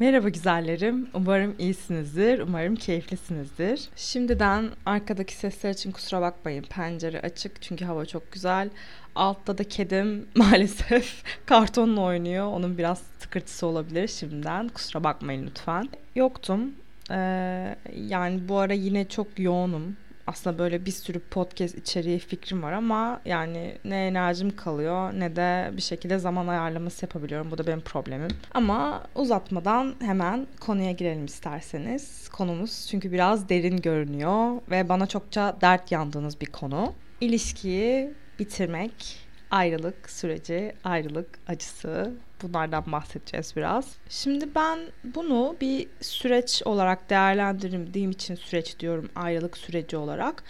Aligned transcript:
Merhaba 0.00 0.28
güzellerim. 0.28 1.08
Umarım 1.14 1.54
iyisinizdir. 1.58 2.38
Umarım 2.38 2.76
keyiflisinizdir. 2.76 3.88
Şimdiden 3.96 4.70
arkadaki 4.86 5.34
sesler 5.34 5.70
için 5.70 5.92
kusura 5.92 6.20
bakmayın. 6.20 6.62
Pencere 6.62 7.20
açık 7.20 7.62
çünkü 7.62 7.84
hava 7.84 8.06
çok 8.06 8.32
güzel. 8.32 8.70
Altta 9.14 9.58
da 9.58 9.64
kedim 9.64 10.26
maalesef 10.34 11.22
kartonla 11.46 12.00
oynuyor. 12.00 12.46
Onun 12.46 12.78
biraz 12.78 13.02
tıkırtısı 13.18 13.66
olabilir 13.66 14.08
şimdiden. 14.08 14.68
Kusura 14.68 15.04
bakmayın 15.04 15.46
lütfen. 15.46 15.88
Yoktum. 16.14 16.72
Ee, 17.10 17.76
yani 17.96 18.48
bu 18.48 18.58
ara 18.58 18.72
yine 18.72 19.08
çok 19.08 19.38
yoğunum 19.38 19.96
aslında 20.30 20.58
böyle 20.58 20.86
bir 20.86 20.90
sürü 20.90 21.20
podcast 21.20 21.74
içeriği 21.74 22.18
fikrim 22.18 22.62
var 22.62 22.72
ama 22.72 23.20
yani 23.24 23.78
ne 23.84 24.06
enerjim 24.06 24.56
kalıyor 24.56 25.12
ne 25.12 25.36
de 25.36 25.70
bir 25.76 25.82
şekilde 25.82 26.18
zaman 26.18 26.46
ayarlaması 26.46 27.04
yapabiliyorum. 27.04 27.50
Bu 27.50 27.58
da 27.58 27.66
benim 27.66 27.80
problemim. 27.80 28.30
Ama 28.54 29.02
uzatmadan 29.14 29.94
hemen 30.00 30.46
konuya 30.60 30.92
girelim 30.92 31.24
isterseniz. 31.24 32.28
Konumuz 32.28 32.86
çünkü 32.90 33.12
biraz 33.12 33.48
derin 33.48 33.76
görünüyor 33.76 34.60
ve 34.70 34.88
bana 34.88 35.06
çokça 35.06 35.56
dert 35.60 35.92
yandığınız 35.92 36.40
bir 36.40 36.46
konu. 36.46 36.92
İlişkiyi 37.20 38.14
bitirmek, 38.38 39.18
ayrılık 39.50 40.10
süreci, 40.10 40.72
ayrılık 40.84 41.38
acısı 41.48 42.14
bunlardan 42.42 42.92
bahsedeceğiz 42.92 43.52
biraz. 43.56 43.84
Şimdi 44.08 44.54
ben 44.54 44.78
bunu 45.04 45.56
bir 45.60 45.88
süreç 46.00 46.62
olarak 46.64 47.10
değerlendirdiğim 47.10 48.10
için 48.10 48.34
süreç 48.34 48.78
diyorum 48.78 49.10
ayrılık 49.14 49.58
süreci 49.58 49.96
olarak. 49.96 50.44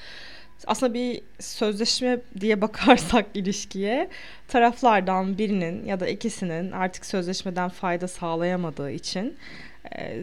Aslında 0.66 0.95
bir 0.95 1.23
sözleşme 1.41 2.19
diye 2.41 2.61
bakarsak 2.61 3.27
ilişkiye 3.35 4.09
taraflardan 4.49 5.39
birinin 5.39 5.85
ya 5.85 6.01
da 6.01 6.09
ikisinin 6.09 6.73
artık 6.73 7.07
sözleşmeden 7.07 7.69
fayda 7.69 8.09
sağlayamadığı 8.09 8.91
için 8.91 9.37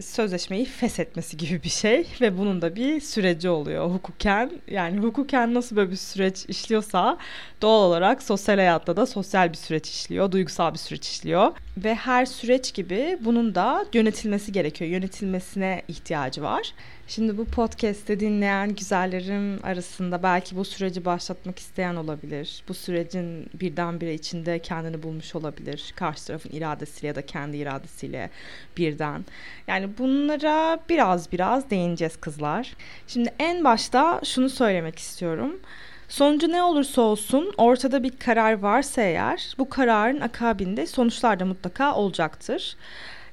sözleşmeyi 0.00 0.64
feshetmesi 0.64 1.36
gibi 1.36 1.62
bir 1.62 1.68
şey 1.68 2.06
ve 2.20 2.38
bunun 2.38 2.62
da 2.62 2.76
bir 2.76 3.00
süreci 3.00 3.48
oluyor 3.48 3.90
hukuken. 3.90 4.50
Yani 4.70 4.98
hukuken 5.00 5.54
nasıl 5.54 5.76
böyle 5.76 5.90
bir 5.90 5.96
süreç 5.96 6.44
işliyorsa 6.48 7.18
doğal 7.62 7.82
olarak 7.82 8.22
sosyal 8.22 8.56
hayatta 8.56 8.96
da 8.96 9.06
sosyal 9.06 9.52
bir 9.52 9.56
süreç 9.56 9.88
işliyor, 9.88 10.32
duygusal 10.32 10.72
bir 10.72 10.78
süreç 10.78 11.08
işliyor 11.08 11.52
ve 11.76 11.94
her 11.94 12.26
süreç 12.26 12.74
gibi 12.74 13.18
bunun 13.20 13.54
da 13.54 13.84
yönetilmesi 13.92 14.52
gerekiyor. 14.52 14.90
Yönetilmesine 14.90 15.82
ihtiyacı 15.88 16.42
var. 16.42 16.72
Şimdi 17.08 17.38
bu 17.38 17.44
podcast'te 17.44 18.20
dinleyen 18.20 18.74
güzellerim 18.74 19.60
arasında 19.62 20.22
belki 20.22 20.56
bu 20.56 20.64
süreci 20.64 21.04
başlatmak 21.04 21.58
isteyen 21.58 21.96
olabilir. 21.96 22.62
Bu 22.68 22.74
sürecin 22.74 23.50
birdenbire 23.54 24.14
içinde 24.14 24.58
kendini 24.58 25.02
bulmuş 25.02 25.34
olabilir. 25.34 25.92
Karşı 25.96 26.26
tarafın 26.26 26.50
iradesiyle 26.50 27.06
ya 27.06 27.14
da 27.14 27.26
kendi 27.26 27.56
iradesiyle 27.56 28.30
birden. 28.76 29.24
Yani 29.68 29.88
bunlara 29.98 30.78
biraz 30.88 31.32
biraz 31.32 31.70
değineceğiz 31.70 32.16
kızlar. 32.16 32.74
Şimdi 33.06 33.34
en 33.38 33.64
başta 33.64 34.20
şunu 34.24 34.50
söylemek 34.50 34.98
istiyorum. 34.98 35.60
Sonucu 36.08 36.48
ne 36.48 36.62
olursa 36.62 37.02
olsun 37.02 37.54
ortada 37.56 38.02
bir 38.02 38.18
karar 38.18 38.58
varsa 38.58 39.02
eğer 39.02 39.54
bu 39.58 39.68
kararın 39.68 40.20
akabinde 40.20 40.86
sonuçlar 40.86 41.40
da 41.40 41.44
mutlaka 41.44 41.94
olacaktır. 41.94 42.76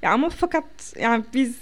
Ya 0.02 0.12
ama 0.12 0.30
fakat 0.30 0.66
yani 1.00 1.23
biz 1.34 1.56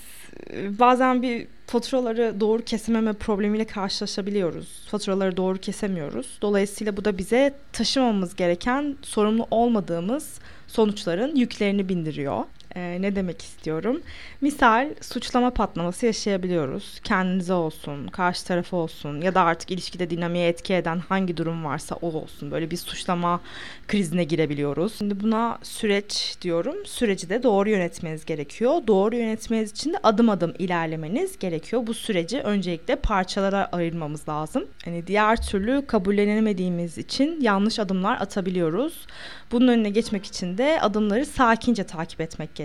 bazen 0.80 1.22
bir 1.22 1.47
faturaları 1.73 2.39
doğru 2.39 2.63
kesememe 2.63 3.13
problemiyle 3.13 3.66
karşılaşabiliyoruz. 3.66 4.67
Faturaları 4.88 5.38
doğru 5.38 5.57
kesemiyoruz. 5.57 6.38
Dolayısıyla 6.41 6.97
bu 6.97 7.05
da 7.05 7.17
bize 7.17 7.53
taşımamız 7.71 8.35
gereken, 8.35 8.97
sorumlu 9.02 9.47
olmadığımız 9.52 10.39
sonuçların 10.67 11.35
yüklerini 11.35 11.89
bindiriyor. 11.89 12.44
Ee, 12.75 12.97
ne 13.02 13.16
demek 13.16 13.41
istiyorum? 13.41 14.02
Misal 14.41 14.89
suçlama 15.02 15.49
patlaması 15.49 16.05
yaşayabiliyoruz. 16.05 16.99
Kendinize 17.03 17.53
olsun, 17.53 18.07
karşı 18.07 18.45
tarafa 18.45 18.77
olsun 18.77 19.21
ya 19.21 19.35
da 19.35 19.41
artık 19.41 19.71
ilişkide 19.71 20.09
dinamiğe 20.09 20.47
etki 20.47 20.73
eden 20.73 20.99
hangi 20.99 21.38
durum 21.38 21.66
varsa 21.66 21.95
o 21.95 22.07
olsun. 22.07 22.51
Böyle 22.51 22.72
bir 22.72 22.78
suçlama 22.78 23.41
krizine 23.88 24.23
girebiliyoruz. 24.23 24.95
Şimdi 24.97 25.19
buna 25.19 25.57
süreç 25.63 26.35
diyorum. 26.41 26.75
Süreci 26.85 27.29
de 27.29 27.44
doğru 27.44 27.69
yönetmeniz 27.69 28.25
gerekiyor. 28.25 28.73
Doğru 28.88 29.16
yönetmeniz 29.16 29.72
için 29.72 29.94
de 29.94 29.97
adım 30.03 30.29
adım 30.29 30.53
ilerlemeniz 30.59 31.40
gerekiyor. 31.40 31.88
Bu 31.88 31.94
süreci 31.94 32.40
öncelikle 32.40 32.95
parçalara 32.95 33.66
ayırmamız 33.66 34.29
lazım. 34.29 34.66
Hani 34.85 35.07
diğer 35.07 35.41
türlü 35.41 35.85
kabullenemediğimiz 35.88 36.97
için 36.97 37.41
yanlış 37.41 37.79
adımlar 37.79 38.22
atabiliyoruz. 38.22 39.07
Bunun 39.51 39.67
önüne 39.67 39.90
geçmek 39.90 40.25
için 40.25 40.57
de 40.57 40.81
adımları 40.81 41.25
sakince 41.25 41.84
takip 41.84 42.22
etmek 42.22 42.55
gerekiyor. 42.55 42.62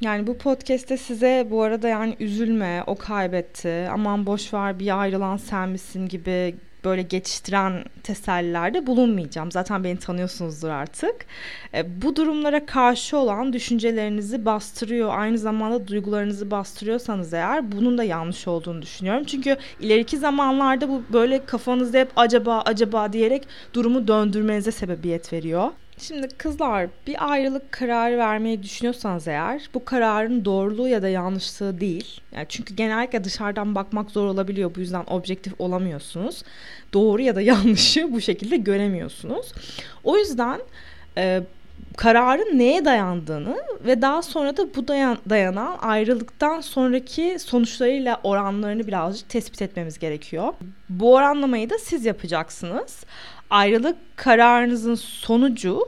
Yani 0.00 0.26
bu 0.26 0.38
podcast'te 0.38 0.96
size 0.96 1.46
bu 1.50 1.62
arada 1.62 1.88
yani 1.88 2.16
üzülme, 2.20 2.84
o 2.86 2.94
kaybetti, 2.94 3.88
aman 3.92 4.26
boş 4.26 4.54
ver 4.54 4.78
bir 4.78 5.00
ayrılan 5.00 5.36
sen 5.36 5.68
misin 5.68 6.08
gibi 6.08 6.54
böyle 6.84 7.02
geçiştiren 7.02 7.84
tesellilerde 8.02 8.86
bulunmayacağım. 8.86 9.52
Zaten 9.52 9.84
beni 9.84 9.98
tanıyorsunuzdur 9.98 10.68
artık. 10.68 11.14
E, 11.74 12.02
bu 12.02 12.16
durumlara 12.16 12.66
karşı 12.66 13.16
olan 13.16 13.52
düşüncelerinizi 13.52 14.44
bastırıyor, 14.44 15.10
aynı 15.18 15.38
zamanda 15.38 15.88
duygularınızı 15.88 16.50
bastırıyorsanız 16.50 17.34
eğer 17.34 17.72
bunun 17.72 17.98
da 17.98 18.04
yanlış 18.04 18.48
olduğunu 18.48 18.82
düşünüyorum. 18.82 19.24
Çünkü 19.24 19.56
ileriki 19.80 20.18
zamanlarda 20.18 20.88
bu 20.88 21.02
böyle 21.12 21.44
kafanızda 21.44 21.98
hep 21.98 22.10
acaba 22.16 22.60
acaba 22.60 23.12
diyerek 23.12 23.48
durumu 23.74 24.08
döndürmenize 24.08 24.72
sebebiyet 24.72 25.32
veriyor. 25.32 25.70
Şimdi 25.98 26.28
kızlar 26.28 26.86
bir 27.06 27.32
ayrılık 27.32 27.72
kararı 27.72 28.18
vermeyi 28.18 28.62
düşünüyorsanız 28.62 29.28
eğer 29.28 29.68
bu 29.74 29.84
kararın 29.84 30.44
doğruluğu 30.44 30.88
ya 30.88 31.02
da 31.02 31.08
yanlışlığı 31.08 31.80
değil. 31.80 32.20
Yani 32.32 32.46
çünkü 32.48 32.74
genellikle 32.74 33.24
dışarıdan 33.24 33.74
bakmak 33.74 34.10
zor 34.10 34.26
olabiliyor. 34.26 34.74
Bu 34.76 34.80
yüzden 34.80 35.04
objektif 35.06 35.60
olamıyorsunuz. 35.60 36.42
Doğru 36.92 37.22
ya 37.22 37.36
da 37.36 37.40
yanlışı 37.40 38.12
bu 38.12 38.20
şekilde 38.20 38.56
göremiyorsunuz. 38.56 39.52
O 40.04 40.16
yüzden 40.16 40.60
e, 41.16 41.42
kararın 41.96 42.58
neye 42.58 42.84
dayandığını 42.84 43.62
ve 43.84 44.02
daha 44.02 44.22
sonra 44.22 44.56
da 44.56 44.74
bu 44.74 44.88
dayan, 44.88 45.18
dayanan 45.30 45.78
ayrılıktan 45.80 46.60
sonraki 46.60 47.38
sonuçlarıyla 47.38 48.20
oranlarını 48.22 48.86
birazcık 48.86 49.28
tespit 49.28 49.62
etmemiz 49.62 49.98
gerekiyor. 49.98 50.52
Bu 50.88 51.14
oranlamayı 51.14 51.70
da 51.70 51.78
siz 51.78 52.04
yapacaksınız 52.04 53.04
ayrılık 53.52 53.96
kararınızın 54.16 54.94
sonucu 54.94 55.80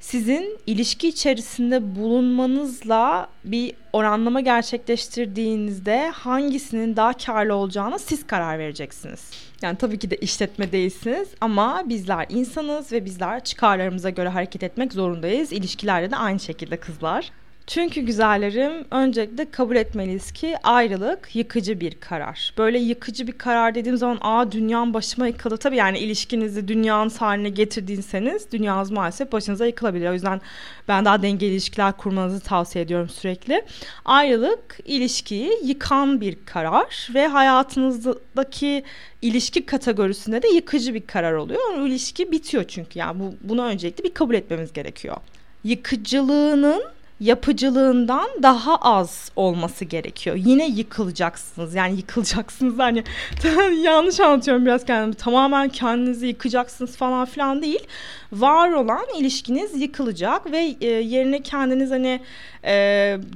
sizin 0.00 0.58
ilişki 0.66 1.08
içerisinde 1.08 1.96
bulunmanızla 1.96 3.28
bir 3.44 3.74
oranlama 3.92 4.40
gerçekleştirdiğinizde 4.40 6.08
hangisinin 6.08 6.96
daha 6.96 7.12
karlı 7.12 7.54
olacağını 7.54 7.98
siz 7.98 8.26
karar 8.26 8.58
vereceksiniz. 8.58 9.30
Yani 9.62 9.78
tabii 9.78 9.98
ki 9.98 10.10
de 10.10 10.16
işletme 10.16 10.72
değilsiniz 10.72 11.28
ama 11.40 11.82
bizler 11.88 12.26
insanız 12.28 12.92
ve 12.92 13.04
bizler 13.04 13.44
çıkarlarımıza 13.44 14.10
göre 14.10 14.28
hareket 14.28 14.62
etmek 14.62 14.92
zorundayız. 14.92 15.52
İlişkilerde 15.52 16.10
de 16.10 16.16
aynı 16.16 16.40
şekilde 16.40 16.76
kızlar. 16.76 17.30
Çünkü 17.70 18.00
güzellerim 18.00 18.84
öncelikle 18.90 19.50
kabul 19.50 19.76
etmeliyiz 19.76 20.32
ki 20.32 20.56
ayrılık 20.62 21.36
yıkıcı 21.36 21.80
bir 21.80 21.94
karar. 21.94 22.54
Böyle 22.58 22.78
yıkıcı 22.78 23.26
bir 23.26 23.32
karar 23.32 23.74
dediğim 23.74 23.96
zaman 23.96 24.18
aa 24.20 24.52
dünyam 24.52 24.94
başıma 24.94 25.26
yıkıldı. 25.26 25.56
Tabii 25.56 25.76
yani 25.76 25.98
ilişkinizi 25.98 26.68
dünyanın 26.68 27.10
haline 27.10 27.48
getirdiyseniz 27.48 28.52
dünyanız 28.52 28.90
maalesef 28.90 29.32
başınıza 29.32 29.66
yıkılabilir. 29.66 30.08
O 30.08 30.12
yüzden 30.12 30.40
ben 30.88 31.04
daha 31.04 31.22
dengeli 31.22 31.50
ilişkiler 31.50 31.96
kurmanızı 31.96 32.40
tavsiye 32.40 32.84
ediyorum 32.84 33.08
sürekli. 33.08 33.62
Ayrılık 34.04 34.78
ilişkiyi 34.84 35.52
yıkan 35.64 36.20
bir 36.20 36.36
karar 36.46 37.08
ve 37.14 37.26
hayatınızdaki 37.26 38.84
ilişki 39.22 39.66
kategorisinde 39.66 40.42
de 40.42 40.48
yıkıcı 40.48 40.94
bir 40.94 41.06
karar 41.06 41.32
oluyor. 41.32 41.60
O 41.78 41.86
ilişki 41.86 42.32
bitiyor 42.32 42.64
çünkü 42.68 42.98
yani 42.98 43.20
bu, 43.20 43.34
bunu 43.40 43.64
öncelikle 43.64 44.04
bir 44.04 44.14
kabul 44.14 44.34
etmemiz 44.34 44.72
gerekiyor. 44.72 45.16
Yıkıcılığının 45.64 46.82
yapıcılığından 47.20 48.28
daha 48.42 48.76
az 48.76 49.30
olması 49.36 49.84
gerekiyor. 49.84 50.36
Yine 50.36 50.68
yıkılacaksınız. 50.68 51.74
Yani 51.74 51.96
yıkılacaksınız 51.96 52.78
hani 52.78 53.04
yanlış 53.82 54.20
anlatıyorum 54.20 54.66
biraz 54.66 54.84
kendimi. 54.84 55.14
Tamamen 55.14 55.68
kendinizi 55.68 56.26
yıkacaksınız 56.26 56.96
falan 56.96 57.24
filan 57.24 57.62
değil. 57.62 57.86
Var 58.32 58.70
olan 58.70 59.06
ilişkiniz 59.18 59.82
yıkılacak 59.82 60.52
ve 60.52 60.76
e, 60.80 60.86
yerine 60.86 61.42
kendiniz 61.42 61.90
hani 61.90 62.20
e, 62.64 62.72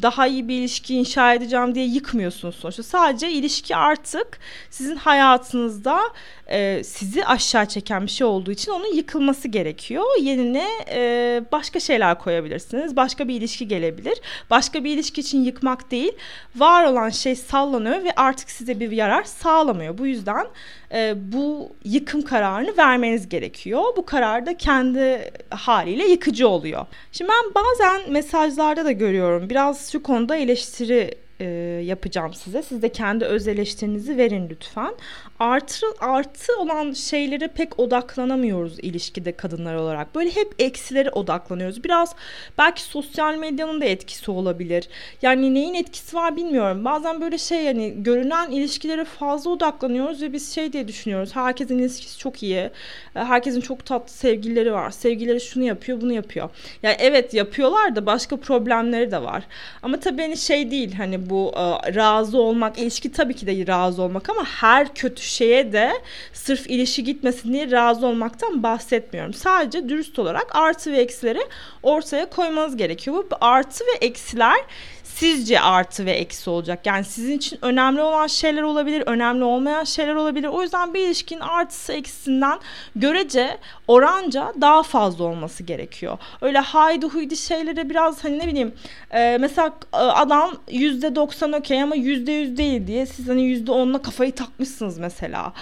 daha 0.03 0.27
iyi 0.27 0.49
bir 0.49 0.59
ilişki 0.59 0.95
inşa 0.95 1.35
edeceğim 1.35 1.75
diye 1.75 1.87
yıkmıyorsunuz 1.87 2.55
sonuçta. 2.55 2.83
Sadece 2.83 3.31
ilişki 3.31 3.77
artık 3.77 4.39
sizin 4.71 4.97
hayatınızda 4.97 6.01
e, 6.47 6.85
sizi 6.85 7.27
aşağı 7.27 7.67
çeken 7.67 8.03
bir 8.03 8.11
şey 8.11 8.27
olduğu 8.27 8.51
için 8.51 8.73
onun 8.73 8.95
yıkılması 8.95 9.49
gerekiyor. 9.49 10.05
Yerine 10.21 10.69
e, 10.91 11.43
başka 11.53 11.81
şeyler 11.81 12.19
koyabilirsiniz. 12.19 12.97
Başka 12.97 13.29
bir 13.29 13.35
ilişki 13.35 13.69
gelebilir. 13.69 14.21
Başka 14.51 14.85
bir 14.85 14.91
ilişki 14.95 15.21
için 15.21 15.45
yıkmak 15.45 15.91
değil. 15.91 16.13
Var 16.57 16.85
olan 16.85 17.11
şey 17.11 17.37
sallanıyor 17.37 18.05
ve 18.05 18.13
artık 18.17 18.51
size 18.51 18.81
bir 18.81 18.91
yarar 18.91 19.25
sağlamıyor. 19.25 19.99
Bu 19.99 20.07
yüzden 20.07 20.47
e, 20.93 21.15
bu 21.33 21.73
yıkım 21.85 22.23
kararını 22.23 22.77
vermeniz 22.79 23.29
gerekiyor. 23.29 23.83
Bu 23.97 24.07
kararı 24.07 24.47
da 24.47 24.57
kendi 24.57 24.84
kendi 24.85 25.31
haliyle 25.51 26.05
yıkıcı 26.07 26.49
oluyor. 26.49 26.87
Şimdi 27.13 27.31
ben 27.31 27.55
bazen 27.55 28.13
mesajlarda 28.13 28.85
da 28.85 28.93
görüyorum 28.93 29.51
biraz 29.51 29.93
şu 29.93 30.03
konuda 30.03 30.37
eleştiri 30.37 31.15
e, 31.41 31.45
yapacağım 31.85 32.35
size. 32.35 32.63
Siz 32.63 32.83
de 32.83 32.89
kendi 32.89 33.25
öz 33.25 33.49
eleştirinizi 33.49 34.17
verin 34.17 34.49
lütfen. 34.51 34.95
Artı, 35.39 35.87
artı 36.01 36.57
olan 36.59 36.93
şeylere 36.93 37.49
pek 37.49 37.79
odaklanamıyoruz 37.79 38.79
ilişkide 38.79 39.33
kadınlar 39.33 39.75
olarak. 39.75 40.15
Böyle 40.15 40.31
hep 40.31 40.55
eksilere 40.59 41.11
odaklanıyoruz. 41.11 41.85
Biraz 41.85 42.15
belki 42.59 42.83
sosyal 42.83 43.37
medyanın 43.37 43.81
da 43.81 43.85
etkisi 43.85 44.31
olabilir. 44.31 44.89
Yani 45.23 45.55
neyin 45.55 45.75
etkisi 45.75 46.17
var 46.17 46.37
bilmiyorum. 46.37 46.85
Bazen 46.85 47.21
böyle 47.21 47.39
şey 47.39 47.65
yani 47.65 47.95
görünen 47.97 48.51
ilişkilere 48.51 49.05
fazla 49.05 49.51
odaklanıyoruz 49.51 50.23
ve 50.23 50.33
biz 50.33 50.55
şey 50.55 50.73
diye 50.73 50.89
düşünüyoruz. 50.89 51.37
Herkesin 51.37 51.79
ilişkisi 51.79 52.19
çok 52.19 52.43
iyi. 52.43 52.57
E, 52.57 52.71
herkesin 53.15 53.61
çok 53.61 53.87
tatlı 53.87 54.13
sevgilileri 54.13 54.73
var. 54.73 54.91
Sevgilileri 54.91 55.41
şunu 55.41 55.65
yapıyor, 55.65 56.01
bunu 56.01 56.13
yapıyor. 56.13 56.51
Yani 56.83 56.97
evet 56.99 57.35
yapıyorlar 57.35 57.97
da 57.97 58.07
başka 58.07 58.37
problemleri 58.37 59.11
de 59.11 59.23
var. 59.23 59.45
Ama 59.83 60.01
tabii 60.01 60.23
hani 60.23 60.37
şey 60.37 60.71
değil 60.71 60.95
hani 60.95 61.24
bu 61.31 61.53
e, 61.57 61.95
razı 61.95 62.39
olmak, 62.39 62.79
ilişki 62.79 63.13
tabii 63.13 63.35
ki 63.35 63.47
de 63.47 63.67
razı 63.67 64.03
olmak 64.03 64.31
ama 64.31 64.45
her 64.45 64.95
kötü 64.95 65.23
şeye 65.23 65.73
de 65.73 65.93
sırf 66.33 66.67
ilişki 66.67 67.05
gitmesin 67.05 67.53
diye 67.53 67.71
razı 67.71 68.07
olmaktan 68.07 68.63
bahsetmiyorum. 68.63 69.35
Sadece 69.35 69.89
dürüst 69.89 70.19
olarak 70.19 70.57
artı 70.57 70.93
ve 70.93 70.99
eksileri 70.99 71.41
ortaya 71.83 72.31
koymanız 72.31 72.77
gerekiyor. 72.77 73.17
Bu 73.17 73.37
artı 73.41 73.85
ve 73.85 74.07
eksiler 74.07 74.59
sizce 75.05 75.61
artı 75.61 76.07
ve 76.07 76.13
eksi 76.13 76.51
olacak. 76.51 76.87
Yani 76.87 77.05
sizin 77.05 77.37
için 77.37 77.59
önemli 77.63 78.03
olan 78.03 78.27
şeyler 78.27 78.63
olabilir, 78.63 79.03
önemli 79.07 79.45
olmayan 79.45 79.85
şeyler 79.85 80.15
olabilir. 80.15 80.49
O 80.49 80.63
yüzden 80.63 80.95
bir 80.95 81.07
ilişkinin 81.07 81.41
artısı 81.41 81.93
eksisinden 81.93 82.59
görece 82.97 83.59
oranca 83.89 84.53
daha 84.61 84.83
fazla 84.83 85.25
olması 85.25 85.63
gerekiyor. 85.63 86.19
Öyle 86.41 86.59
haydi 86.59 87.07
huydi 87.07 87.37
şeylere 87.37 87.91
biraz 87.91 88.25
hani 88.25 88.39
ne 88.39 88.47
bileyim 88.47 88.73
e, 89.11 89.39
mesela 89.41 89.73
e, 89.93 89.97
adam 89.97 90.55
%90 90.69 91.59
okey 91.59 91.83
ama 91.83 91.97
%100 91.97 92.57
değil 92.57 92.87
diye 92.87 93.07
siz 93.07 93.29
hani 93.29 93.43
%10'la 93.43 94.03
kafayı 94.03 94.33
takmışsınız 94.33 94.99
mesela. 94.99 95.53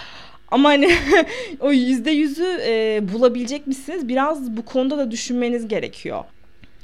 Ama 0.51 0.69
hani 0.69 0.91
o 1.59 1.71
yüzde 1.71 2.11
yüzü 2.11 2.57
e, 2.65 3.01
bulabilecek 3.13 3.67
misiniz? 3.67 4.07
Biraz 4.07 4.57
bu 4.57 4.65
konuda 4.65 4.97
da 4.97 5.11
düşünmeniz 5.11 5.67
gerekiyor. 5.67 6.23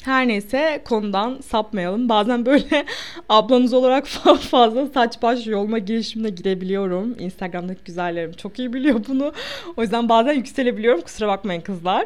Her 0.05 0.27
neyse 0.27 0.81
konudan 0.85 1.39
sapmayalım. 1.41 2.09
Bazen 2.09 2.45
böyle 2.45 2.85
ablanız 3.29 3.73
olarak 3.73 4.07
fazla 4.41 4.87
saç 4.87 5.21
baş 5.21 5.47
yolma 5.47 5.77
girişimine 5.77 6.29
girebiliyorum. 6.29 7.15
Instagram'daki 7.19 7.83
güzellerim 7.85 8.31
çok 8.31 8.59
iyi 8.59 8.73
biliyor 8.73 9.01
bunu. 9.07 9.33
O 9.77 9.81
yüzden 9.81 10.09
bazen 10.09 10.33
yükselebiliyorum. 10.33 11.01
Kusura 11.01 11.27
bakmayın 11.27 11.61
kızlar. 11.61 12.05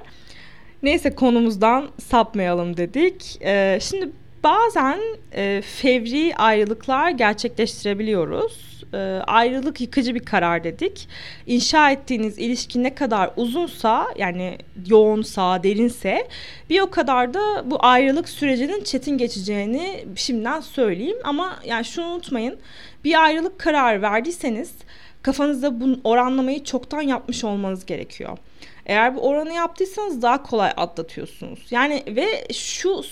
Neyse 0.83 1.15
konumuzdan 1.15 1.89
sapmayalım 1.99 2.77
dedik. 2.77 3.37
Ee, 3.41 3.79
şimdi 3.81 4.09
bazen 4.43 4.99
e, 5.35 5.61
fevri 5.61 6.35
ayrılıklar 6.35 7.09
gerçekleştirebiliyoruz 7.09 8.72
e, 8.93 9.21
ayrılık 9.27 9.81
yıkıcı 9.81 10.15
bir 10.15 10.25
karar 10.25 10.63
dedik. 10.63 11.07
İnşa 11.47 11.91
ettiğiniz 11.91 12.39
ilişki 12.39 12.83
ne 12.83 12.95
kadar 12.95 13.29
uzunsa 13.37 14.07
yani 14.17 14.57
yoğunsa, 14.87 15.63
derinse 15.63 16.27
bir 16.69 16.79
o 16.79 16.89
kadar 16.89 17.33
da 17.33 17.71
bu 17.71 17.85
ayrılık 17.85 18.29
sürecinin 18.29 18.83
çetin 18.83 19.17
geçeceğini 19.17 20.05
şimdiden 20.15 20.59
söyleyeyim. 20.59 21.17
Ama 21.23 21.59
yani 21.65 21.85
şunu 21.85 22.05
unutmayın. 22.05 22.57
Bir 23.03 23.23
ayrılık 23.23 23.59
kararı 23.59 24.01
verdiyseniz 24.01 24.73
kafanızda 25.21 25.81
bu 25.81 25.99
oranlamayı 26.03 26.63
çoktan 26.63 27.01
yapmış 27.01 27.43
olmanız 27.43 27.85
gerekiyor. 27.85 28.37
Eğer 28.85 29.15
bu 29.15 29.21
oranı 29.21 29.53
yaptıysanız 29.53 30.21
daha 30.21 30.43
kolay 30.43 30.71
atlatıyorsunuz. 30.77 31.59
Yani 31.71 32.03
ve 32.07 32.53
şu 32.53 33.03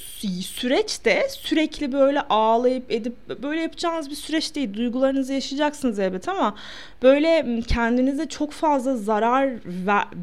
süreçte 0.41 1.27
sürekli 1.29 1.91
böyle 1.91 2.21
ağlayıp 2.21 2.91
edip 2.91 3.13
böyle 3.43 3.61
yapacağınız 3.61 4.09
bir 4.09 4.15
süreç 4.15 4.55
değil. 4.55 4.73
Duygularınızı 4.73 5.33
yaşayacaksınız 5.33 5.99
elbet 5.99 6.29
ama 6.29 6.55
böyle 7.03 7.61
kendinize 7.67 8.25
çok 8.25 8.51
fazla 8.51 8.95
zarar 8.95 9.49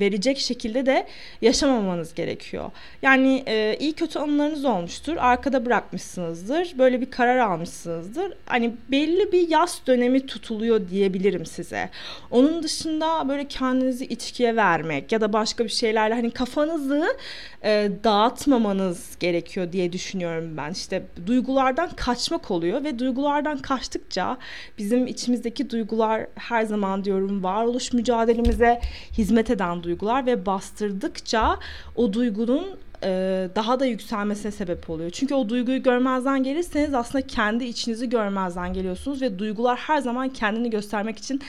verecek 0.00 0.38
şekilde 0.38 0.86
de 0.86 1.06
yaşamamanız 1.42 2.14
gerekiyor. 2.14 2.70
Yani 3.02 3.42
e, 3.46 3.76
iyi 3.80 3.92
kötü 3.92 4.18
anılarınız 4.18 4.64
olmuştur. 4.64 5.16
Arkada 5.16 5.66
bırakmışsınızdır. 5.66 6.78
Böyle 6.78 7.00
bir 7.00 7.10
karar 7.10 7.38
almışsınızdır. 7.38 8.32
Hani 8.46 8.72
belli 8.90 9.32
bir 9.32 9.48
yaz 9.48 9.80
dönemi 9.86 10.26
tutuluyor 10.26 10.88
diyebilirim 10.88 11.46
size. 11.46 11.90
Onun 12.30 12.62
dışında 12.62 13.28
böyle 13.28 13.44
kendinizi 13.44 14.04
içkiye 14.04 14.56
vermek 14.56 15.12
ya 15.12 15.20
da 15.20 15.32
başka 15.38 15.64
bir 15.64 15.69
şeylerle 15.69 16.14
hani 16.14 16.31
kafanızı 16.31 17.17
e, 17.64 17.90
dağıtmamanız 18.05 19.19
gerekiyor 19.20 19.73
diye 19.73 19.93
düşünüyorum 19.93 20.56
ben. 20.56 20.70
İşte 20.70 21.02
duygulardan 21.26 21.90
kaçmak 21.96 22.50
oluyor 22.50 22.85
ve 22.85 22.99
duygulardan 22.99 23.58
kaçtıkça 23.58 24.38
bizim 24.79 25.06
içimizdeki 25.06 25.70
duygular 25.70 26.26
her 26.35 26.62
zaman 26.62 27.05
diyorum 27.05 27.44
varoluş 27.44 27.93
mücadelemize 27.93 28.81
hizmet 29.19 29.50
eden 29.50 29.82
duygular 29.82 30.26
ve 30.26 30.46
bastırdıkça 30.46 31.58
o 31.96 32.12
duygunun 32.12 32.79
e, 33.02 33.08
daha 33.56 33.81
da 33.81 33.87
yükselmesine 33.87 34.52
sebep 34.52 34.90
oluyor. 34.90 35.11
Çünkü 35.11 35.35
o 35.35 35.49
duyguyu 35.49 35.82
görmezden 35.82 36.43
gelirseniz 36.43 36.94
aslında 36.94 37.26
kendi 37.26 37.64
içinizi 37.64 38.08
görmezden 38.08 38.73
geliyorsunuz 38.73 39.23
ve 39.23 39.38
duygular 39.38 39.79
her 39.79 39.99
zaman 39.99 40.29
kendini 40.29 40.70
göstermek 40.70 41.19
için 41.19 41.40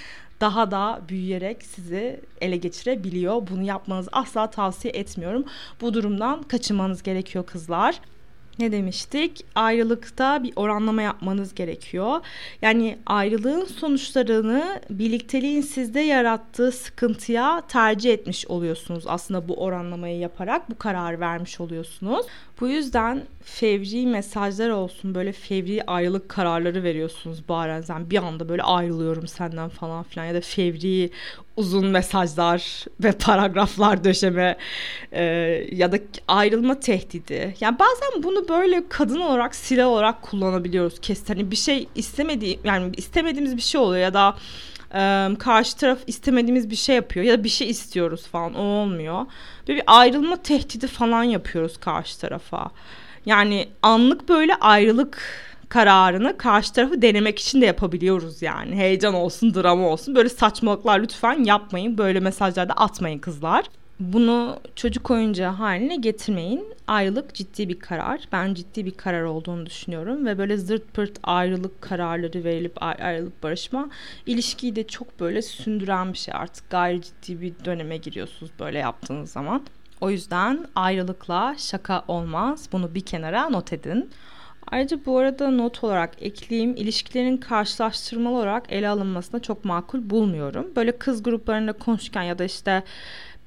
daha 0.41 0.71
da 0.71 1.01
büyüyerek 1.09 1.63
sizi 1.63 2.21
ele 2.41 2.57
geçirebiliyor. 2.57 3.47
Bunu 3.51 3.63
yapmanızı 3.63 4.09
asla 4.13 4.49
tavsiye 4.49 4.93
etmiyorum. 4.93 5.45
Bu 5.81 5.93
durumdan 5.93 6.43
kaçınmanız 6.43 7.03
gerekiyor 7.03 7.45
kızlar 7.45 7.99
ne 8.59 8.71
demiştik? 8.71 9.45
Ayrılıkta 9.55 10.43
bir 10.43 10.53
oranlama 10.55 11.01
yapmanız 11.01 11.55
gerekiyor. 11.55 12.19
Yani 12.61 12.97
ayrılığın 13.05 13.65
sonuçlarını 13.65 14.81
birlikteliğin 14.89 15.61
sizde 15.61 15.99
yarattığı 15.99 16.71
sıkıntıya 16.71 17.61
tercih 17.67 18.13
etmiş 18.13 18.47
oluyorsunuz. 18.47 19.03
Aslında 19.07 19.47
bu 19.47 19.55
oranlamayı 19.55 20.19
yaparak 20.19 20.69
bu 20.69 20.77
kararı 20.77 21.19
vermiş 21.19 21.59
oluyorsunuz. 21.59 22.25
Bu 22.61 22.67
yüzden 22.67 23.23
fevri 23.43 24.07
mesajlar 24.07 24.69
olsun 24.69 25.15
böyle 25.15 25.31
fevri 25.31 25.83
ayrılık 25.83 26.29
kararları 26.29 26.83
veriyorsunuz 26.83 27.49
bazen 27.49 28.09
bir 28.09 28.17
anda 28.17 28.49
böyle 28.49 28.63
ayrılıyorum 28.63 29.27
senden 29.27 29.69
falan 29.69 30.03
filan 30.03 30.25
ya 30.25 30.33
da 30.33 30.41
fevri 30.41 31.09
uzun 31.59 31.85
mesajlar 31.85 32.85
ve 33.03 33.11
paragraflar 33.11 34.03
döşeme 34.03 34.57
e, 35.11 35.23
ya 35.71 35.91
da 35.91 35.97
ayrılma 36.27 36.79
tehdidi. 36.79 37.55
Yani 37.59 37.79
bazen 37.79 38.23
bunu 38.23 38.47
böyle 38.47 38.83
kadın 38.89 39.19
olarak 39.19 39.55
silah 39.55 39.87
olarak 39.87 40.21
kullanabiliyoruz. 40.21 40.99
Kesin 41.01 41.25
hani 41.27 41.51
bir 41.51 41.55
şey 41.55 41.87
istemediği 41.95 42.59
yani 42.63 42.91
istemediğimiz 42.97 43.57
bir 43.57 43.61
şey 43.61 43.81
oluyor 43.81 44.01
ya 44.01 44.13
da 44.13 44.35
e, 44.93 45.29
karşı 45.39 45.77
taraf 45.77 45.99
istemediğimiz 46.07 46.69
bir 46.69 46.75
şey 46.75 46.95
yapıyor 46.95 47.25
ya 47.25 47.39
da 47.39 47.43
bir 47.43 47.49
şey 47.49 47.69
istiyoruz 47.69 48.27
falan 48.27 48.53
o 48.53 48.61
olmuyor. 48.61 49.25
Böyle 49.67 49.79
bir 49.79 49.85
ayrılma 49.87 50.35
tehdidi 50.35 50.87
falan 50.87 51.23
yapıyoruz 51.23 51.77
karşı 51.77 52.19
tarafa. 52.19 52.71
Yani 53.25 53.69
anlık 53.81 54.29
böyle 54.29 54.55
ayrılık 54.55 55.21
kararını 55.69 56.37
karşı 56.37 56.73
tarafı 56.73 57.01
denemek 57.01 57.39
için 57.39 57.61
de 57.61 57.65
yapabiliyoruz 57.65 58.41
yani. 58.41 58.75
Heyecan 58.75 59.13
olsun, 59.13 59.53
drama 59.53 59.87
olsun. 59.87 60.15
Böyle 60.15 60.29
saçmalıklar 60.29 60.99
lütfen 60.99 61.43
yapmayın. 61.43 61.97
Böyle 61.97 62.19
mesajlar 62.19 62.69
da 62.69 62.73
atmayın 62.73 63.19
kızlar. 63.19 63.65
Bunu 63.99 64.59
çocuk 64.75 65.11
oyuncağı 65.11 65.51
haline 65.51 65.95
getirmeyin. 65.95 66.73
Ayrılık 66.87 67.33
ciddi 67.35 67.69
bir 67.69 67.79
karar. 67.79 68.21
Ben 68.31 68.53
ciddi 68.53 68.85
bir 68.85 68.91
karar 68.91 69.23
olduğunu 69.23 69.65
düşünüyorum. 69.65 70.25
Ve 70.25 70.37
böyle 70.37 70.57
zırt 70.57 70.93
pırt 70.93 71.19
ayrılık 71.23 71.81
kararları 71.81 72.43
verilip 72.43 72.73
ayrılıp 72.83 73.43
barışma 73.43 73.89
ilişkiyi 74.25 74.75
de 74.75 74.87
çok 74.87 75.19
böyle 75.19 75.41
sündüren 75.41 76.13
bir 76.13 76.17
şey. 76.17 76.33
Artık 76.37 76.69
gayri 76.69 77.01
ciddi 77.01 77.41
bir 77.41 77.53
döneme 77.65 77.97
giriyorsunuz 77.97 78.51
böyle 78.59 78.77
yaptığınız 78.79 79.31
zaman. 79.31 79.61
O 80.01 80.09
yüzden 80.09 80.65
ayrılıkla 80.75 81.55
şaka 81.57 82.03
olmaz. 82.07 82.69
Bunu 82.71 82.95
bir 82.95 83.01
kenara 83.01 83.49
not 83.49 83.73
edin. 83.73 84.09
Ayrıca 84.71 85.05
bu 85.05 85.17
arada 85.17 85.51
not 85.51 85.83
olarak 85.83 86.11
ekleyeyim 86.21 86.75
ilişkilerin 86.75 87.37
karşılaştırmalı 87.37 88.35
olarak 88.35 88.63
ele 88.69 88.89
alınmasına 88.89 89.39
çok 89.39 89.65
makul 89.65 90.09
bulmuyorum. 90.09 90.67
Böyle 90.75 90.91
kız 90.91 91.23
gruplarında 91.23 91.73
konuşurken 91.73 92.23
ya 92.23 92.39
da 92.39 92.43
işte 92.43 92.83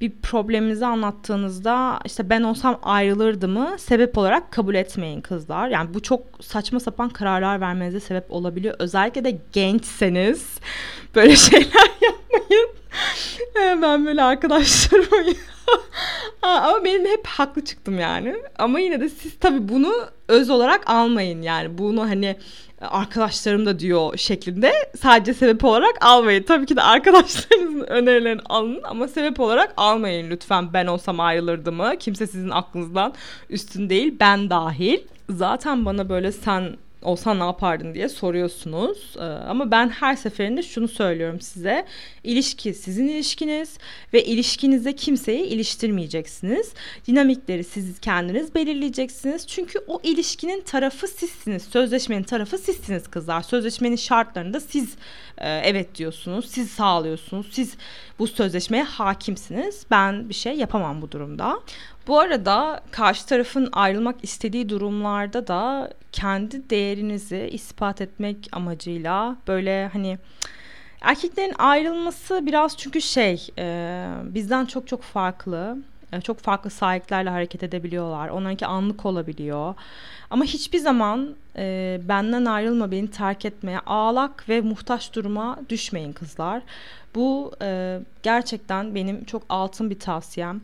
bir 0.00 0.12
probleminizi 0.22 0.86
anlattığınızda 0.86 1.98
işte 2.04 2.30
ben 2.30 2.42
olsam 2.42 2.78
ayrılırdı 2.82 3.48
mı 3.48 3.76
sebep 3.78 4.18
olarak 4.18 4.52
kabul 4.52 4.74
etmeyin 4.74 5.20
kızlar. 5.20 5.68
Yani 5.68 5.94
bu 5.94 6.02
çok 6.02 6.22
saçma 6.40 6.80
sapan 6.80 7.08
kararlar 7.08 7.60
vermenize 7.60 8.00
sebep 8.00 8.32
olabiliyor. 8.32 8.74
Özellikle 8.78 9.24
de 9.24 9.38
gençseniz 9.52 10.58
böyle 11.14 11.36
şeyler 11.50 11.90
yapmayın. 12.02 12.81
ben 13.82 14.06
böyle 14.06 14.22
arkadaşlarıma 14.22 15.16
ama 16.42 16.84
benim 16.84 17.06
hep 17.06 17.26
haklı 17.26 17.64
çıktım 17.64 17.98
yani. 17.98 18.36
Ama 18.58 18.80
yine 18.80 19.00
de 19.00 19.08
siz 19.08 19.38
tabii 19.40 19.68
bunu 19.68 19.92
öz 20.28 20.50
olarak 20.50 20.90
almayın 20.90 21.42
yani. 21.42 21.78
Bunu 21.78 22.02
hani 22.02 22.36
arkadaşlarım 22.80 23.66
da 23.66 23.78
diyor 23.78 24.16
şeklinde 24.16 24.72
sadece 25.00 25.34
sebep 25.34 25.64
olarak 25.64 25.94
almayın. 26.00 26.42
Tabii 26.42 26.66
ki 26.66 26.76
de 26.76 26.82
arkadaşlarınızın 26.82 27.80
önerilerini 27.88 28.40
alın 28.44 28.80
ama 28.84 29.08
sebep 29.08 29.40
olarak 29.40 29.74
almayın 29.76 30.30
lütfen. 30.30 30.72
Ben 30.72 30.86
olsam 30.86 31.20
ayrılırdı 31.20 31.72
mı? 31.72 31.92
Kimse 31.98 32.26
sizin 32.26 32.50
aklınızdan 32.50 33.14
üstün 33.50 33.90
değil. 33.90 34.14
Ben 34.20 34.50
dahil. 34.50 34.98
Zaten 35.30 35.84
bana 35.84 36.08
böyle 36.08 36.32
sen 36.32 36.76
olsa 37.02 37.34
ne 37.34 37.44
yapardın 37.44 37.94
diye 37.94 38.08
soruyorsunuz. 38.08 39.16
Ee, 39.16 39.22
ama 39.22 39.70
ben 39.70 39.88
her 39.88 40.16
seferinde 40.16 40.62
şunu 40.62 40.88
söylüyorum 40.88 41.40
size. 41.40 41.86
İlişki 42.24 42.74
sizin 42.74 43.08
ilişkiniz 43.08 43.78
ve 44.12 44.24
ilişkinizde 44.24 44.92
kimseyi 44.92 45.44
iliştirmeyeceksiniz. 45.44 46.72
Dinamikleri 47.06 47.64
siz 47.64 48.00
kendiniz 48.00 48.54
belirleyeceksiniz. 48.54 49.46
Çünkü 49.46 49.78
o 49.86 50.00
ilişkinin 50.02 50.60
tarafı 50.60 51.08
sizsiniz. 51.08 51.62
Sözleşmenin 51.62 52.22
tarafı 52.22 52.58
sizsiniz 52.58 53.08
kızlar. 53.08 53.42
Sözleşmenin 53.42 53.96
şartlarında 53.96 54.60
siz 54.60 54.94
e, 55.38 55.60
evet 55.64 55.94
diyorsunuz. 55.94 56.50
Siz 56.50 56.70
sağlıyorsunuz. 56.70 57.46
Siz 57.50 57.76
bu 58.18 58.26
sözleşmeye 58.26 58.82
hakimsiniz. 58.84 59.86
Ben 59.90 60.28
bir 60.28 60.34
şey 60.34 60.56
yapamam 60.56 61.02
bu 61.02 61.12
durumda. 61.12 61.60
Bu 62.06 62.20
arada 62.20 62.80
karşı 62.90 63.26
tarafın 63.26 63.68
ayrılmak 63.72 64.16
istediği 64.24 64.68
durumlarda 64.68 65.46
da 65.46 65.90
kendi 66.12 66.70
değerinizi 66.70 67.48
ispat 67.52 68.00
etmek 68.00 68.48
amacıyla 68.52 69.36
böyle 69.48 69.90
hani 69.92 70.18
erkeklerin 71.00 71.54
ayrılması 71.58 72.46
biraz 72.46 72.76
çünkü 72.76 73.00
şey 73.00 73.46
e, 73.58 74.06
bizden 74.24 74.66
çok 74.66 74.88
çok 74.88 75.02
farklı 75.02 75.78
e, 76.12 76.20
çok 76.20 76.38
farklı 76.38 76.70
sahiplerle 76.70 77.30
hareket 77.30 77.62
edebiliyorlar. 77.62 78.28
Onlarınki 78.28 78.66
anlık 78.66 79.06
olabiliyor. 79.06 79.74
Ama 80.30 80.44
hiçbir 80.44 80.78
zaman 80.78 81.34
e, 81.56 82.00
benden 82.08 82.44
ayrılma, 82.44 82.90
beni 82.90 83.10
terk 83.10 83.44
etmeye, 83.44 83.80
ağlak 83.80 84.48
ve 84.48 84.60
muhtaç 84.60 85.14
duruma 85.14 85.58
düşmeyin 85.68 86.12
kızlar. 86.12 86.62
Bu 87.14 87.52
e, 87.62 88.00
gerçekten 88.22 88.94
benim 88.94 89.24
çok 89.24 89.42
altın 89.48 89.90
bir 89.90 89.98
tavsiyem 89.98 90.60